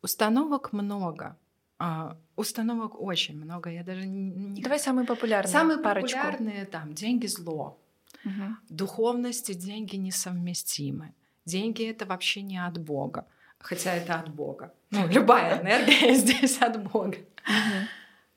Установок 0.02 0.74
много. 0.74 1.38
А, 1.84 2.16
установок 2.36 3.02
очень 3.02 3.38
много. 3.44 3.72
Я 3.72 3.84
даже 3.84 4.06
не... 4.06 4.62
Давай 4.62 4.80
самые 4.80 5.08
популярные. 5.08 5.52
Самые 5.52 5.80
парочку. 5.80 6.20
популярные 6.20 6.66
там 6.66 6.94
деньги 6.94 7.26
зло. 7.26 7.80
Угу. 8.24 8.56
Духовность 8.70 9.50
и 9.50 9.56
деньги 9.56 9.96
несовместимы. 9.96 11.16
Деньги 11.46 11.90
это 11.90 12.06
вообще 12.06 12.44
не 12.44 12.60
от 12.68 12.78
Бога. 12.78 13.26
Хотя 13.58 13.96
это 13.96 14.20
от 14.20 14.30
Бога. 14.30 14.72
Ну, 14.92 15.08
любая 15.12 15.60
энергия 15.60 16.14
здесь 16.24 16.62
от 16.62 16.84
Бога. 16.92 17.18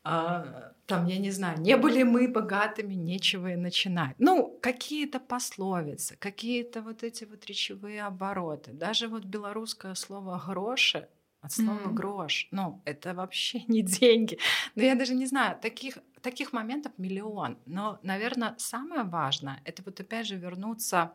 А, 0.04 0.72
там, 0.86 1.06
я 1.06 1.18
не 1.18 1.30
знаю, 1.30 1.60
не 1.60 1.76
были 1.76 2.02
мы 2.02 2.28
богатыми, 2.28 2.94
нечего 2.94 3.52
и 3.52 3.56
начинать. 3.56 4.14
Ну, 4.18 4.58
какие-то 4.62 5.20
пословицы, 5.20 6.16
какие-то 6.18 6.80
вот 6.80 7.02
эти 7.02 7.24
вот 7.24 7.44
речевые 7.44 8.04
обороты. 8.04 8.72
Даже 8.72 9.08
вот 9.08 9.24
белорусское 9.24 9.94
слово 9.94 10.42
«гроши» 10.46 11.08
от 11.44 11.52
слова 11.52 11.78
mm-hmm. 11.78 11.92
грош. 11.92 12.48
Ну, 12.50 12.80
это 12.84 13.14
вообще 13.14 13.62
не 13.68 13.82
деньги. 13.82 14.38
Но 14.74 14.82
я 14.82 14.94
даже 14.94 15.14
не 15.14 15.26
знаю, 15.26 15.58
таких, 15.60 15.98
таких 16.22 16.52
моментов 16.52 16.92
миллион. 16.96 17.58
Но, 17.66 17.98
наверное, 18.02 18.54
самое 18.58 19.02
важное— 19.02 19.60
это 19.64 19.82
вот 19.82 20.00
опять 20.00 20.26
же 20.26 20.36
вернуться 20.36 21.12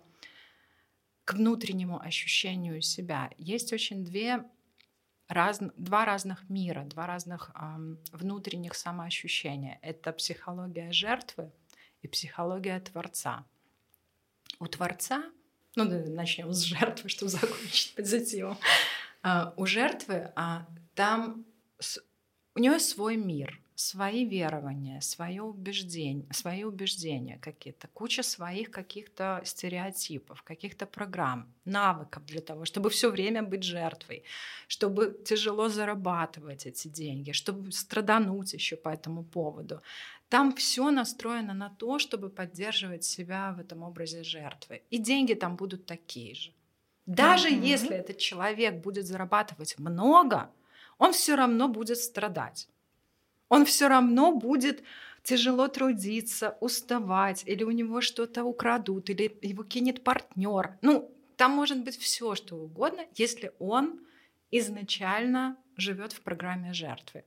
к 1.26 1.34
внутреннему 1.34 2.00
ощущению 2.00 2.82
себя. 2.82 3.30
Есть 3.38 3.74
очень 3.74 4.06
две 4.06 4.46
раз, 5.28 5.60
два 5.78 6.06
разных 6.06 6.50
мира, 6.50 6.84
два 6.86 7.08
разных 7.08 7.52
эм, 7.56 8.00
внутренних 8.12 8.76
самоощущения. 8.76 9.80
Это 9.82 10.12
психология 10.12 10.92
жертвы 10.92 11.52
и 12.02 12.08
психология 12.08 12.80
Творца. 12.80 13.46
У 14.60 14.66
Творца, 14.68 15.24
ну, 15.76 15.86
начнем 15.86 16.52
с 16.52 16.62
жертвы, 16.62 17.10
чтобы 17.10 17.30
закончить 17.32 17.96
позитивом. 17.96 18.58
А, 19.22 19.54
у 19.58 19.66
жертвы 19.66 20.32
а, 20.36 20.66
там 20.96 21.46
у 22.56 22.60
нее 22.60 22.80
свой 22.80 23.16
мир, 23.18 23.62
свои 23.76 24.26
верования, 24.26 25.00
свое 25.02 25.42
убеждение, 25.42 26.28
свои 26.34 26.64
убеждения 26.64 27.38
какие-то, 27.42 27.88
куча 27.88 28.24
своих 28.24 28.72
каких-то 28.72 29.42
стереотипов, 29.46 30.44
каких-то 30.44 30.86
программ, 30.86 31.54
навыков 31.64 32.26
для 32.26 32.42
того, 32.42 32.66
чтобы 32.66 32.90
все 32.90 33.10
время 33.10 33.42
быть 33.42 33.64
жертвой, 33.64 34.24
чтобы 34.68 35.18
тяжело 35.26 35.70
зарабатывать 35.70 36.66
эти 36.66 36.90
деньги, 36.90 37.32
чтобы 37.32 37.72
страдануть 37.72 38.54
еще 38.54 38.76
по 38.76 38.90
этому 38.90 39.24
поводу. 39.24 39.82
Там 40.28 40.54
все 40.56 40.92
настроено 40.92 41.54
на 41.54 41.70
то, 41.70 42.00
чтобы 42.00 42.30
поддерживать 42.30 43.04
себя 43.04 43.54
в 43.54 43.60
этом 43.60 43.84
образе 43.84 44.24
жертвы. 44.24 44.82
И 44.90 44.98
деньги 44.98 45.34
там 45.34 45.56
будут 45.56 45.86
такие 45.86 46.36
же. 46.36 46.52
Даже 47.10 47.50
mm-hmm. 47.50 47.66
если 47.66 47.96
этот 47.96 48.20
человек 48.20 48.76
будет 48.76 49.08
зарабатывать 49.08 49.80
много, 49.80 50.52
он 51.00 51.12
все 51.12 51.36
равно 51.36 51.68
будет 51.68 51.98
страдать. 51.98 52.70
Он 53.48 53.66
все 53.66 53.88
равно 53.88 54.32
будет 54.32 54.84
тяжело 55.24 55.68
трудиться, 55.68 56.56
уставать, 56.62 57.44
или 57.48 57.64
у 57.64 57.72
него 57.72 58.02
что-то 58.02 58.44
украдут, 58.44 59.10
или 59.10 59.36
его 59.42 59.64
кинет 59.64 60.04
партнер. 60.04 60.78
Ну, 60.84 61.12
там 61.36 61.54
может 61.54 61.84
быть 61.84 61.98
все, 61.98 62.36
что 62.36 62.56
угодно, 62.58 63.08
если 63.16 63.54
он 63.58 64.02
изначально 64.52 65.58
живет 65.78 66.14
в 66.14 66.22
программе 66.22 66.74
жертвы. 66.74 67.24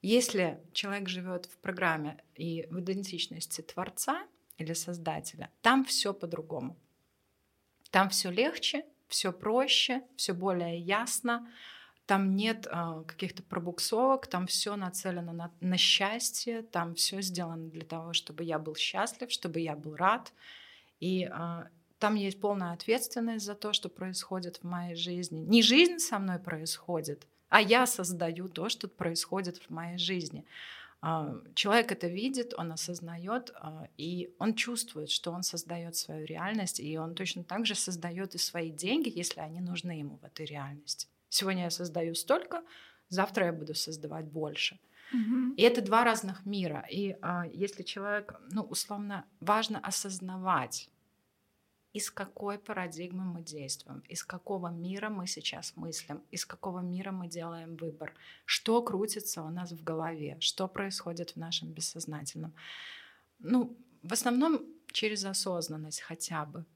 Если 0.00 0.58
человек 0.72 1.10
живет 1.10 1.44
в 1.44 1.58
программе 1.58 2.16
и 2.34 2.66
в 2.70 2.80
идентичности 2.80 3.60
Творца 3.60 4.26
или 4.56 4.72
Создателя, 4.72 5.50
там 5.60 5.84
все 5.84 6.14
по-другому. 6.14 6.78
Там 7.96 8.10
все 8.10 8.30
легче, 8.30 8.84
все 9.08 9.32
проще, 9.32 10.02
все 10.16 10.34
более 10.34 10.78
ясно. 10.78 11.50
Там 12.04 12.36
нет 12.36 12.66
э, 12.70 13.04
каких-то 13.06 13.42
пробуксовок, 13.42 14.26
там 14.26 14.46
все 14.46 14.76
нацелено 14.76 15.32
на, 15.32 15.50
на 15.62 15.78
счастье, 15.78 16.60
там 16.60 16.94
все 16.94 17.22
сделано 17.22 17.70
для 17.70 17.86
того, 17.86 18.12
чтобы 18.12 18.44
я 18.44 18.58
был 18.58 18.76
счастлив, 18.76 19.32
чтобы 19.32 19.60
я 19.60 19.74
был 19.76 19.96
рад. 19.96 20.34
И 21.00 21.24
э, 21.24 21.64
там 21.98 22.16
есть 22.16 22.38
полная 22.38 22.74
ответственность 22.74 23.46
за 23.46 23.54
то, 23.54 23.72
что 23.72 23.88
происходит 23.88 24.58
в 24.58 24.64
моей 24.64 24.94
жизни. 24.94 25.38
Не 25.38 25.62
жизнь 25.62 25.98
со 25.98 26.18
мной 26.18 26.38
происходит, 26.38 27.26
а 27.48 27.62
я 27.62 27.86
создаю 27.86 28.50
то, 28.50 28.68
что 28.68 28.88
происходит 28.88 29.56
в 29.56 29.70
моей 29.70 29.96
жизни. 29.96 30.44
А, 31.08 31.40
человек 31.54 31.92
это 31.92 32.08
видит, 32.08 32.52
он 32.58 32.72
осознает, 32.72 33.52
а, 33.54 33.86
и 33.96 34.34
он 34.40 34.54
чувствует, 34.54 35.08
что 35.08 35.30
он 35.30 35.44
создает 35.44 35.94
свою 35.94 36.26
реальность, 36.26 36.80
и 36.80 36.98
он 36.98 37.14
точно 37.14 37.44
так 37.44 37.64
же 37.64 37.76
создает 37.76 38.34
и 38.34 38.38
свои 38.38 38.72
деньги, 38.72 39.12
если 39.14 39.38
они 39.38 39.60
нужны 39.60 39.92
ему 39.92 40.16
в 40.16 40.24
этой 40.24 40.46
реальности. 40.46 41.06
Сегодня 41.28 41.62
я 41.62 41.70
создаю 41.70 42.16
столько, 42.16 42.64
завтра 43.08 43.46
я 43.46 43.52
буду 43.52 43.72
создавать 43.76 44.26
больше. 44.26 44.80
Mm-hmm. 45.14 45.54
И 45.54 45.62
это 45.62 45.80
два 45.80 46.02
разных 46.02 46.44
мира. 46.44 46.84
И 46.90 47.16
а, 47.22 47.46
если 47.52 47.84
человек, 47.84 48.40
ну, 48.50 48.62
условно, 48.62 49.24
важно 49.38 49.78
осознавать, 49.78 50.90
из 51.96 52.10
какой 52.10 52.58
парадигмы 52.58 53.24
мы 53.24 53.40
действуем, 53.40 54.02
из 54.06 54.22
какого 54.22 54.68
мира 54.68 55.08
мы 55.08 55.26
сейчас 55.26 55.72
мыслим, 55.76 56.22
из 56.30 56.44
какого 56.44 56.80
мира 56.80 57.10
мы 57.10 57.26
делаем 57.26 57.74
выбор, 57.76 58.12
что 58.44 58.82
крутится 58.82 59.42
у 59.42 59.48
нас 59.48 59.72
в 59.72 59.82
голове, 59.82 60.36
что 60.40 60.68
происходит 60.68 61.30
в 61.30 61.36
нашем 61.36 61.72
бессознательном. 61.72 62.52
Ну, 63.38 63.74
в 64.02 64.12
основном 64.12 64.60
через 64.92 65.24
осознанность 65.24 66.02
хотя 66.02 66.44
бы. 66.44 66.66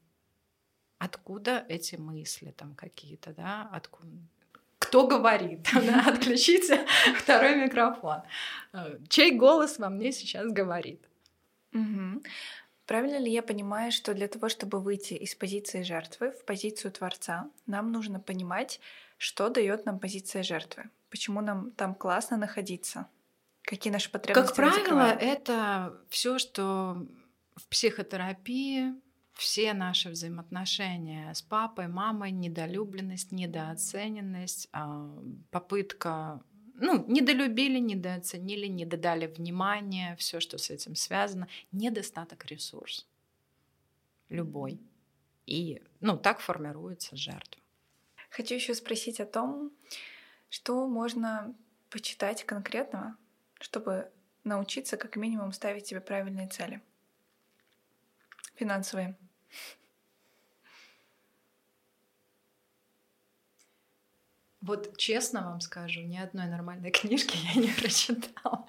Откуда 0.97 1.65
эти 1.69 1.97
мысли 1.97 2.51
там 2.57 2.73
какие-то, 2.73 3.31
да, 3.31 3.69
откуда, 3.71 4.17
кто 4.79 5.05
говорит, 5.05 5.69
да? 5.73 6.03
отключите 6.07 6.87
второй 7.19 7.57
микрофон. 7.57 8.23
Э, 8.73 8.97
чей 9.07 9.37
голос 9.37 9.77
во 9.77 9.89
мне 9.89 10.11
сейчас 10.13 10.51
говорит? 10.51 11.07
Угу. 11.73 12.23
Правильно 12.91 13.19
ли 13.19 13.31
я 13.31 13.41
понимаю, 13.41 13.89
что 13.93 14.13
для 14.13 14.27
того, 14.27 14.49
чтобы 14.49 14.81
выйти 14.81 15.13
из 15.13 15.33
позиции 15.33 15.81
жертвы 15.81 16.31
в 16.31 16.43
позицию 16.43 16.91
Творца, 16.91 17.49
нам 17.65 17.89
нужно 17.89 18.19
понимать, 18.19 18.81
что 19.17 19.47
дает 19.47 19.85
нам 19.85 19.97
позиция 19.97 20.43
жертвы? 20.43 20.89
Почему 21.09 21.39
нам 21.39 21.71
там 21.71 21.95
классно 21.95 22.35
находиться? 22.35 23.07
Какие 23.61 23.93
наши 23.93 24.11
потребности? 24.11 24.45
Как 24.45 24.55
правило, 24.57 25.07
это 25.07 26.01
все, 26.09 26.37
что 26.37 27.07
в 27.55 27.65
психотерапии, 27.69 28.93
все 29.35 29.71
наши 29.71 30.09
взаимоотношения 30.09 31.33
с 31.33 31.41
папой, 31.41 31.87
мамой, 31.87 32.31
недолюбленность, 32.31 33.31
недооцененность, 33.31 34.67
а, 34.73 35.09
попытка 35.49 36.43
ну, 36.81 37.05
недолюбили, 37.07 37.79
недооценили, 37.79 38.67
не 38.67 38.85
додали 38.85 39.27
внимания, 39.27 40.15
все, 40.17 40.39
что 40.39 40.57
с 40.57 40.69
этим 40.69 40.95
связано, 40.95 41.47
недостаток 41.71 42.45
ресурс. 42.45 43.07
Любой. 44.29 44.79
И, 45.45 45.81
ну, 45.99 46.17
так 46.17 46.39
формируется 46.39 47.15
жертва. 47.15 47.61
Хочу 48.29 48.55
еще 48.55 48.73
спросить 48.73 49.19
о 49.19 49.25
том, 49.25 49.71
что 50.49 50.87
можно 50.87 51.55
почитать 51.89 52.45
конкретного, 52.45 53.15
чтобы 53.59 54.11
научиться 54.43 54.97
как 54.97 55.15
минимум 55.17 55.51
ставить 55.51 55.87
себе 55.87 56.01
правильные 56.01 56.47
цели. 56.47 56.81
Финансовые. 58.55 59.15
Вот 64.61 64.95
честно 64.97 65.41
вам 65.41 65.59
скажу, 65.61 66.01
ни 66.01 66.17
одной 66.17 66.47
нормальной 66.47 66.91
книжки 66.99 67.37
я 67.53 67.61
не 67.61 67.69
прочитала. 67.69 68.67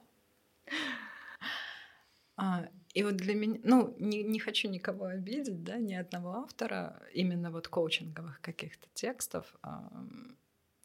А, 2.37 2.67
И 2.95 3.03
вот 3.03 3.17
для 3.17 3.35
меня, 3.35 3.61
ну, 3.63 3.95
не, 3.99 4.23
не 4.23 4.39
хочу 4.39 4.69
никого 4.69 5.07
обидеть, 5.07 5.63
да, 5.65 5.77
ни 5.79 5.95
одного 5.95 6.31
автора, 6.45 7.03
именно 7.15 7.51
вот 7.51 7.69
коучинговых 7.69 8.41
каких-то 8.41 8.89
текстов. 8.95 9.55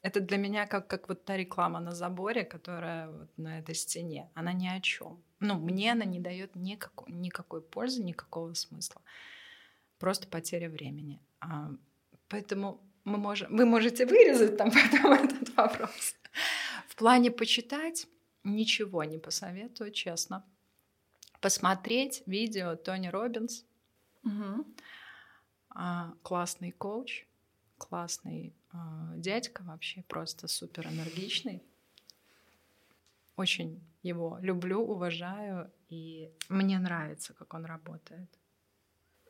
Это 0.01 0.19
для 0.19 0.37
меня 0.37 0.67
как, 0.67 0.87
как 0.87 1.09
вот 1.09 1.25
та 1.25 1.37
реклама 1.37 1.79
на 1.79 1.91
заборе, 1.91 2.43
которая 2.45 3.09
вот 3.09 3.29
на 3.37 3.59
этой 3.59 3.75
стене. 3.75 4.29
Она 4.35 4.53
ни 4.53 4.67
о 4.67 4.79
чем. 4.81 5.21
Ну, 5.39 5.55
мне 5.55 5.91
она 5.91 6.05
не 6.05 6.19
дает 6.19 6.55
никакой, 6.55 7.11
никакой 7.13 7.61
пользы, 7.61 8.03
никакого 8.03 8.53
смысла. 8.53 9.01
Просто 9.99 10.27
потеря 10.27 10.69
времени. 10.69 11.19
А, 11.39 11.71
поэтому 12.29 12.79
мы 13.07 13.17
можем, 13.17 13.55
вы 13.55 13.65
можете 13.65 14.05
вырезать 14.05 14.57
там 14.57 14.71
потом 14.91 15.13
этот 15.13 15.55
вопрос. 15.55 16.15
В 16.87 16.95
плане 16.95 17.31
почитать 17.31 18.07
ничего 18.43 19.03
не 19.03 19.17
посоветую, 19.17 19.91
честно 19.91 20.43
посмотреть 21.39 22.23
видео 22.25 22.75
Тони 22.75 23.07
Робинс. 23.07 23.65
Угу. 24.23 24.65
А, 25.69 26.13
классный 26.23 26.71
коуч, 26.71 27.25
классный 27.77 28.53
а, 28.71 29.13
дядька 29.15 29.63
вообще, 29.63 30.03
просто 30.07 30.47
супер 30.47 30.87
энергичный. 30.87 31.63
Очень 33.37 33.81
его 34.03 34.39
люблю, 34.41 34.81
уважаю, 34.81 35.71
и 35.89 36.31
мне 36.49 36.79
нравится, 36.79 37.33
как 37.33 37.53
он 37.53 37.65
работает. 37.65 38.29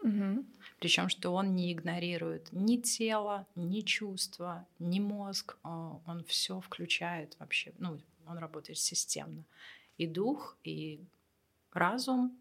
Угу. 0.08 0.46
Причем, 0.80 1.10
что 1.10 1.32
он 1.32 1.56
не 1.56 1.74
игнорирует 1.74 2.52
ни 2.52 2.78
тело, 2.78 3.48
ни 3.56 3.82
чувства, 3.82 4.68
ни 4.80 5.00
мозг. 5.00 5.58
А, 5.64 6.00
он 6.06 6.24
все 6.24 6.60
включает 6.60 7.36
вообще. 7.40 7.74
Ну, 7.80 8.00
он 8.28 8.38
работает 8.38 8.78
системно. 8.78 9.44
И 9.98 10.08
дух, 10.08 10.58
и 10.64 11.04
разум, 11.72 12.38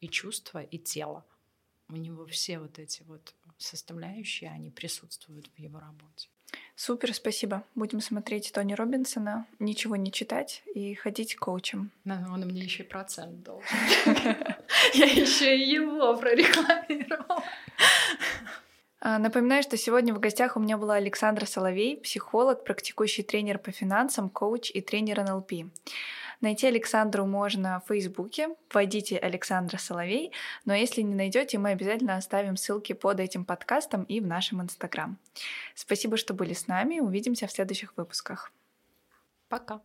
и 0.00 0.08
чувство, 0.08 0.62
и 0.62 0.78
тело. 0.78 1.24
У 1.88 1.96
него 1.96 2.26
все 2.26 2.58
вот 2.58 2.78
эти 2.78 3.02
вот 3.04 3.34
составляющие, 3.56 4.50
они 4.50 4.70
присутствуют 4.70 5.48
в 5.48 5.58
его 5.58 5.80
работе. 5.80 6.28
Супер, 6.80 7.12
спасибо. 7.12 7.64
Будем 7.74 8.00
смотреть 8.00 8.52
Тони 8.52 8.72
Робинсона, 8.72 9.46
ничего 9.58 9.96
не 9.96 10.12
читать 10.12 10.62
и 10.76 10.94
ходить 10.94 11.34
коучем. 11.34 11.90
Он 12.06 12.44
мне 12.44 12.60
еще 12.60 12.84
и 12.84 12.86
процент 12.86 13.42
должен. 13.42 13.66
Я 14.94 15.06
еще 15.06 15.56
и 15.56 15.70
его 15.70 16.16
прорекламировала. 16.16 17.42
А, 19.00 19.18
напоминаю, 19.18 19.64
что 19.64 19.76
сегодня 19.76 20.14
в 20.14 20.20
гостях 20.20 20.56
у 20.56 20.60
меня 20.60 20.78
была 20.78 20.94
Александра 20.94 21.46
Соловей, 21.46 21.96
психолог, 21.96 22.62
практикующий 22.62 23.24
тренер 23.24 23.58
по 23.58 23.72
финансам, 23.72 24.30
коуч 24.30 24.70
и 24.70 24.80
тренер 24.80 25.24
НЛП. 25.24 25.52
Найти 26.40 26.68
Александру 26.68 27.26
можно 27.26 27.82
в 27.84 27.88
Фейсбуке, 27.88 28.50
вводите 28.70 29.18
Александра 29.18 29.76
Соловей, 29.76 30.32
но 30.64 30.74
если 30.74 31.02
не 31.02 31.14
найдете, 31.14 31.58
мы 31.58 31.70
обязательно 31.70 32.16
оставим 32.16 32.56
ссылки 32.56 32.92
под 32.92 33.18
этим 33.18 33.44
подкастом 33.44 34.04
и 34.04 34.20
в 34.20 34.26
нашем 34.26 34.62
Инстаграм. 34.62 35.18
Спасибо, 35.74 36.16
что 36.16 36.34
были 36.34 36.52
с 36.52 36.68
нами, 36.68 37.00
увидимся 37.00 37.48
в 37.48 37.52
следующих 37.52 37.96
выпусках. 37.96 38.52
Пока. 39.48 39.80